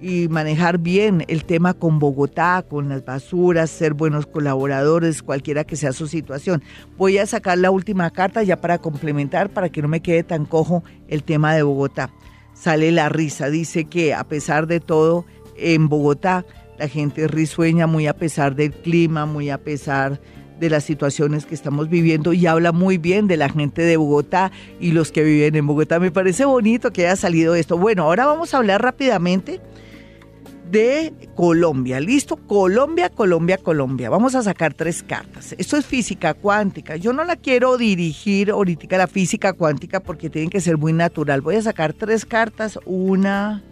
y 0.00 0.28
manejar 0.28 0.78
bien 0.78 1.24
el 1.26 1.44
tema 1.44 1.74
con 1.74 1.98
Bogotá, 1.98 2.64
con 2.68 2.88
las 2.88 3.04
basuras, 3.04 3.68
ser 3.68 3.94
buenos 3.94 4.26
colaboradores, 4.26 5.24
cualquiera 5.24 5.64
que 5.64 5.74
sea 5.74 5.92
su 5.92 6.06
situación. 6.06 6.62
Voy 6.96 7.18
a 7.18 7.26
sacar 7.26 7.58
la 7.58 7.72
última 7.72 8.10
carta 8.10 8.44
ya 8.44 8.60
para 8.60 8.78
complementar, 8.78 9.50
para 9.50 9.70
que 9.70 9.82
no 9.82 9.88
me 9.88 10.00
quede 10.00 10.22
tan 10.22 10.46
cojo 10.46 10.84
el 11.08 11.24
tema 11.24 11.54
de 11.54 11.64
Bogotá. 11.64 12.10
Sale 12.60 12.92
la 12.92 13.08
risa, 13.08 13.48
dice 13.48 13.86
que 13.86 14.12
a 14.12 14.24
pesar 14.24 14.66
de 14.66 14.80
todo, 14.80 15.24
en 15.56 15.88
Bogotá 15.88 16.44
la 16.78 16.88
gente 16.88 17.26
risueña 17.26 17.86
muy 17.86 18.06
a 18.06 18.14
pesar 18.14 18.54
del 18.54 18.72
clima, 18.72 19.24
muy 19.24 19.48
a 19.48 19.56
pesar 19.56 20.20
de 20.58 20.68
las 20.68 20.84
situaciones 20.84 21.46
que 21.46 21.54
estamos 21.54 21.88
viviendo 21.88 22.34
y 22.34 22.46
habla 22.46 22.72
muy 22.72 22.98
bien 22.98 23.28
de 23.28 23.38
la 23.38 23.48
gente 23.48 23.80
de 23.80 23.96
Bogotá 23.96 24.52
y 24.78 24.92
los 24.92 25.10
que 25.10 25.22
viven 25.22 25.56
en 25.56 25.66
Bogotá. 25.66 25.98
Me 25.98 26.10
parece 26.10 26.44
bonito 26.44 26.92
que 26.92 27.06
haya 27.06 27.16
salido 27.16 27.54
esto. 27.54 27.78
Bueno, 27.78 28.02
ahora 28.02 28.26
vamos 28.26 28.52
a 28.52 28.58
hablar 28.58 28.82
rápidamente 28.82 29.58
de 30.70 31.12
Colombia. 31.34 32.00
¿Listo? 32.00 32.36
Colombia, 32.36 33.10
Colombia, 33.10 33.58
Colombia. 33.58 34.10
Vamos 34.10 34.34
a 34.34 34.42
sacar 34.42 34.74
tres 34.74 35.02
cartas. 35.02 35.54
Esto 35.58 35.76
es 35.76 35.86
física 35.86 36.34
cuántica. 36.34 36.96
Yo 36.96 37.12
no 37.12 37.24
la 37.24 37.36
quiero 37.36 37.76
dirigir 37.76 38.50
ahorita 38.50 38.96
la 38.96 39.06
física 39.06 39.52
cuántica 39.52 40.00
porque 40.00 40.30
tienen 40.30 40.50
que 40.50 40.60
ser 40.60 40.78
muy 40.78 40.92
natural. 40.92 41.40
Voy 41.40 41.56
a 41.56 41.62
sacar 41.62 41.92
tres 41.92 42.24
cartas. 42.24 42.78
Una, 42.84 43.62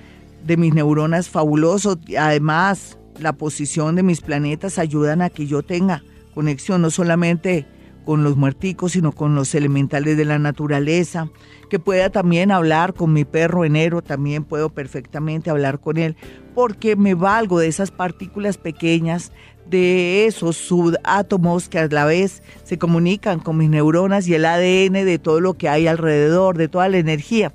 de 0.45 0.55
mis 0.55 0.73
neuronas 0.73 1.27
fabulosos. 1.27 1.97
Además, 2.17 2.97
la 3.19 3.33
posición 3.33 3.95
de 3.95 4.03
mis 4.03 4.21
planetas 4.21 4.79
ayudan 4.79 5.21
a 5.21 5.29
que 5.29 5.47
yo 5.47 5.63
tenga 5.63 6.01
conexión 6.33 6.81
no 6.81 6.89
solamente 6.91 7.65
con 8.05 8.23
los 8.23 8.37
muerticos, 8.37 8.93
sino 8.93 9.11
con 9.11 9.35
los 9.35 9.53
elementales 9.55 10.15
de 10.15 10.25
la 10.25 10.39
naturaleza, 10.39 11.29
que 11.69 11.79
pueda 11.79 12.09
también 12.09 12.51
hablar 12.51 12.93
con 12.93 13.11
mi 13.11 13.25
perro 13.25 13.65
enero, 13.65 14.01
también 14.01 14.43
puedo 14.43 14.69
perfectamente 14.69 15.49
hablar 15.49 15.79
con 15.79 15.97
él, 15.97 16.15
porque 16.53 16.95
me 16.95 17.15
valgo 17.15 17.59
de 17.59 17.67
esas 17.67 17.91
partículas 17.91 18.57
pequeñas, 18.57 19.31
de 19.69 20.27
esos 20.27 20.55
subátomos 20.55 21.67
que 21.67 21.79
a 21.79 21.87
la 21.87 22.05
vez 22.05 22.43
se 22.63 22.77
comunican 22.77 23.39
con 23.39 23.57
mis 23.57 23.69
neuronas 23.69 24.27
y 24.27 24.35
el 24.35 24.45
ADN 24.45 24.93
de 25.05 25.19
todo 25.19 25.41
lo 25.41 25.55
que 25.55 25.67
hay 25.67 25.87
alrededor, 25.87 26.57
de 26.57 26.67
toda 26.67 26.87
la 26.87 26.97
energía. 26.97 27.51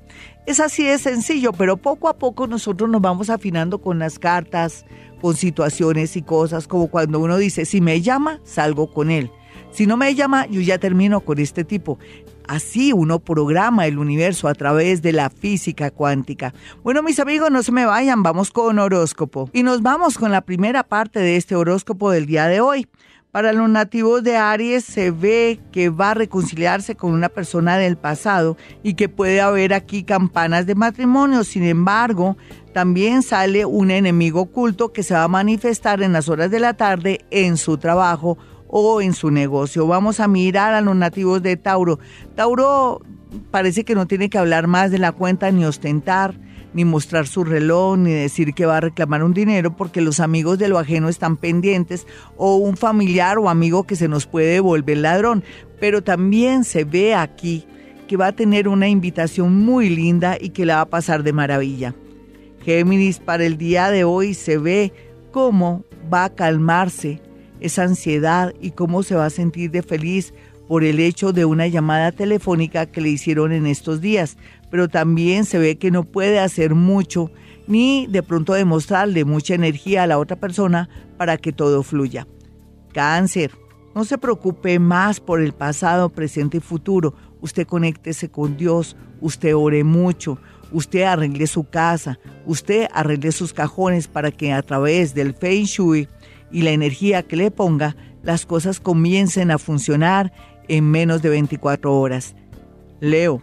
Es 0.47 0.59
así 0.59 0.85
de 0.85 0.99
sencillo, 0.99 1.53
pero 1.53 1.77
poco 1.77 2.09
a 2.09 2.19
poco 2.19 2.49
nosotros 2.49 2.91
nos 2.91 3.01
vamos 3.01 3.31
afinando 3.31 3.79
con 3.79 4.01
las 4.01 4.19
cartas, 4.19 4.85
con 5.21 5.37
situaciones 5.37 6.17
y 6.17 6.23
cosas, 6.23 6.67
como 6.67 6.89
cuando 6.89 7.21
uno 7.21 7.37
dice, 7.37 7.65
si 7.65 7.81
me 7.81 8.01
llama, 8.01 8.41
salgo 8.43 8.93
con 8.93 9.11
él. 9.11 9.31
Si 9.71 9.87
no 9.87 9.97
me 9.97 10.15
llama, 10.15 10.47
yo 10.47 10.61
ya 10.61 10.79
termino 10.79 11.21
con 11.21 11.39
este 11.39 11.65
tipo. 11.65 11.99
Así 12.49 12.93
uno 12.93 13.21
programa 13.21 13.87
el 13.87 13.99
universo 13.99 14.49
a 14.49 14.55
través 14.55 15.03
de 15.03 15.13
la 15.13 15.31
física 15.31 15.93
cuántica. 15.93 16.53
Bueno, 16.83 17.03
mis 17.03 17.21
amigos, 17.21 17.51
no 17.51 17.63
se 17.63 17.71
me 17.71 17.87
vayan, 17.87 18.25
vamos 18.25 18.51
con 18.51 18.81
horóscopo. 18.81 19.49
Y 19.53 19.63
nos 19.63 19.83
vamos 19.83 20.19
con 20.19 20.33
la 20.33 20.41
primera 20.41 20.83
parte 20.83 21.21
de 21.21 21.37
este 21.37 21.55
horóscopo 21.55 22.11
del 22.11 22.27
día 22.27 22.49
de 22.49 22.61
hoy. 22.61 22.89
Para 23.31 23.53
los 23.53 23.71
nativos 23.71 24.25
de 24.25 24.37
Aries 24.37 24.85
se 24.85 25.13
ve 25.13 25.61
que 25.71 25.89
va 25.89 26.11
a 26.11 26.15
reconciliarse 26.15 26.97
con 26.97 27.13
una 27.13 27.29
persona 27.29 27.79
del 27.79 27.97
pasado 27.97 28.57
y 28.83 28.95
que 28.95 29.09
puede 29.09 29.41
haber 29.41 29.73
aquí 29.73 30.03
campanas 30.03 30.67
de 30.67 30.75
matrimonio. 30.75 31.45
Sin 31.45 31.63
embargo, 31.63 32.37
también 32.75 33.23
sale 33.23 33.65
un 33.65 33.93
enemigo 33.93 34.41
oculto 34.41 34.93
que 34.93 35.05
se 35.05 35.15
va 35.15 35.23
a 35.23 35.29
manifestar 35.29 36.03
en 36.03 36.13
las 36.13 36.29
horas 36.29 36.51
de 36.51 36.59
la 36.59 36.75
tarde 36.75 37.21
en 37.31 37.57
su 37.57 37.79
trabajo 37.79 38.37
o 38.71 39.01
en 39.01 39.15
su 39.15 39.31
negocio. 39.31 39.87
Vamos 39.87 40.21
a 40.21 40.29
mirar 40.29 40.75
a 40.75 40.81
los 40.81 40.97
nativos 40.97 41.43
de 41.43 41.57
Tauro. 41.57 41.99
Tauro 42.37 43.03
parece 43.51 43.85
que 43.85 43.95
no 43.95 44.07
tiene 44.07 44.31
que 44.31 44.39
hablar 44.39 44.67
más 44.67 44.91
de 44.91 44.99
la 44.99 45.13
cuenta 45.13 45.51
ni 45.51 45.65
ostentar 45.65 46.35
ni 46.73 46.85
mostrar 46.85 47.27
su 47.27 47.45
reloj, 47.45 47.99
ni 47.99 48.13
decir 48.13 48.55
que 48.55 48.67
va 48.67 48.77
a 48.77 48.81
reclamar 48.81 49.25
un 49.25 49.35
dinero 49.35 49.77
porque 49.77 50.01
los 50.01 50.21
amigos 50.21 50.59
de 50.59 50.69
lo 50.69 50.79
ajeno 50.79 51.09
están 51.09 51.37
pendientes 51.37 52.07
o 52.37 52.57
un 52.57 52.77
familiar 52.77 53.39
o 53.39 53.49
amigo 53.49 53.85
que 53.85 53.97
se 53.97 54.09
nos 54.09 54.27
puede 54.27 54.61
volver 54.61 54.99
ladrón. 54.99 55.43
Pero 55.81 56.03
también 56.03 56.65
se 56.65 56.85
ve 56.85 57.15
aquí 57.15 57.67
que 58.07 58.17
va 58.17 58.29
a 58.29 58.33
tener 58.33 58.69
una 58.69 58.89
invitación 58.89 59.65
muy 59.65 59.89
linda 59.89 60.37
y 60.41 60.51
que 60.51 60.67
la 60.67 60.77
va 60.77 60.81
a 60.83 60.91
pasar 60.91 61.23
de 61.23 61.33
maravilla. 61.33 61.95
Géminis, 62.63 63.19
para 63.19 63.45
el 63.45 63.57
día 63.57 63.91
de 63.91 64.05
hoy 64.05 64.35
se 64.35 64.59
ve 64.59 64.93
cómo 65.33 65.85
va 66.13 66.25
a 66.25 66.35
calmarse 66.35 67.21
esa 67.61 67.85
ansiedad 67.85 68.53
y 68.61 68.73
cómo 68.73 69.03
se 69.03 69.15
va 69.15 69.27
a 69.27 69.31
sentir 69.31 69.71
de 69.71 69.83
feliz 69.83 70.35
por 70.69 70.85
el 70.85 71.01
hecho 71.01 71.33
de 71.33 71.45
una 71.45 71.67
llamada 71.67 72.13
telefónica 72.13 72.87
que 72.87 73.01
le 73.01 73.09
hicieron 73.09 73.53
en 73.53 73.67
estos 73.67 74.01
días, 74.01 74.37
pero 74.71 74.89
también 74.89 75.45
se 75.45 75.59
ve 75.59 75.79
que 75.79 75.91
no 75.91 76.05
puede 76.05 76.39
hacer 76.39 76.75
mucho 76.75 77.31
ni 77.67 78.07
de 78.07 78.23
pronto 78.23 78.53
demostrarle 78.55 79.25
mucha 79.25 79.55
energía 79.55 80.03
a 80.03 80.07
la 80.07 80.19
otra 80.19 80.37
persona 80.37 80.89
para 81.17 81.37
que 81.37 81.53
todo 81.53 81.83
fluya. 81.83 82.27
Cáncer, 82.93 83.53
no 83.95 84.05
se 84.05 84.19
preocupe 84.19 84.79
más 84.79 85.21
por 85.21 85.41
el 85.41 85.53
pasado, 85.53 86.09
presente 86.09 86.59
y 86.59 86.61
futuro. 86.61 87.15
Usted 87.41 87.67
conéctese 87.67 88.31
con 88.31 88.57
Dios, 88.57 88.97
usted 89.21 89.55
ore 89.57 89.83
mucho, 89.85 90.39
usted 90.73 91.03
arregle 91.03 91.47
su 91.47 91.65
casa, 91.65 92.19
usted 92.47 92.87
arregle 92.93 93.33
sus 93.33 93.53
cajones 93.53 94.07
para 94.07 94.31
que 94.31 94.53
a 94.53 94.63
través 94.63 95.15
del 95.15 95.35
Feng 95.35 95.65
Shui 95.65 96.09
y 96.51 96.63
la 96.63 96.71
energía 96.71 97.23
que 97.23 97.37
le 97.37 97.51
ponga, 97.51 97.97
las 98.23 98.47
cosas 98.47 98.81
comiencen 98.81 99.51
a 99.51 99.59
funcionar 99.59 100.33
en 100.69 100.91
menos 100.91 101.23
de 101.23 101.31
24 101.31 101.99
horas. 101.99 102.35
Leo. 103.01 103.43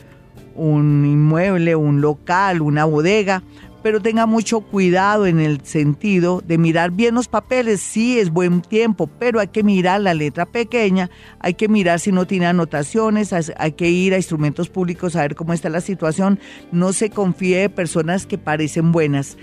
un 0.56 1.06
inmueble, 1.06 1.76
un 1.76 2.00
local, 2.00 2.60
una 2.60 2.84
bodega, 2.86 3.44
pero 3.84 4.02
tenga 4.02 4.26
mucho 4.26 4.62
cuidado 4.62 5.26
en 5.28 5.38
el 5.38 5.64
sentido 5.64 6.42
de 6.44 6.58
mirar 6.58 6.90
bien 6.90 7.14
los 7.14 7.28
papeles. 7.28 7.80
Sí, 7.80 8.18
es 8.18 8.30
buen 8.30 8.62
tiempo, 8.62 9.06
pero 9.06 9.38
hay 9.38 9.46
que 9.46 9.62
mirar 9.62 10.00
la 10.00 10.12
letra 10.12 10.44
pequeña, 10.44 11.08
hay 11.38 11.54
que 11.54 11.68
mirar 11.68 12.00
si 12.00 12.10
no 12.10 12.26
tiene 12.26 12.46
anotaciones, 12.46 13.32
hay 13.32 13.72
que 13.74 13.88
ir 13.88 14.12
a 14.12 14.16
instrumentos 14.16 14.68
públicos 14.68 15.14
a 15.14 15.20
ver 15.20 15.36
cómo 15.36 15.52
está 15.52 15.68
la 15.68 15.82
situación. 15.82 16.40
No 16.72 16.92
se 16.92 17.10
confíe 17.10 17.58
de 17.58 17.70
personas 17.70 18.26
que 18.26 18.38
parecen 18.38 18.90
buenas. 18.90 19.36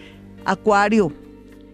Acuario, 0.44 1.14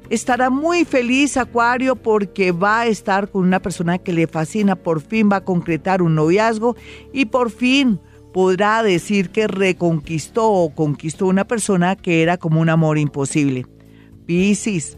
Estará 0.10 0.50
muy 0.50 0.86
feliz 0.86 1.36
Acuario 1.38 1.96
porque 1.96 2.52
va 2.52 2.82
a 2.82 2.88
estar 2.88 3.30
con 3.30 3.44
una 3.44 3.60
persona 3.60 3.98
que 3.98 4.14
le 4.14 4.28
fascina, 4.28 4.76
por 4.76 5.02
fin 5.02 5.30
va 5.32 5.38
a 5.38 5.44
concretar 5.44 6.02
un 6.02 6.16
noviazgo 6.16 6.76
y 7.12 7.26
por 7.26 7.50
fin 7.50 8.00
podrá 8.34 8.84
decir 8.84 9.30
que 9.30 9.48
reconquistó 9.48 10.52
o 10.52 10.76
conquistó 10.76 11.26
una 11.26 11.46
persona 11.46 11.96
que 11.96 12.22
era 12.22 12.38
como 12.38 12.60
un 12.60 12.70
amor 12.70 12.98
imposible. 12.98 13.66
Piscis 14.26 14.98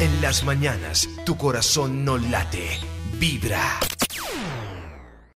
En 0.00 0.22
las 0.22 0.42
mañanas, 0.44 1.06
tu 1.26 1.36
corazón 1.36 2.02
no 2.02 2.16
late, 2.16 2.66
vibra. 3.20 3.60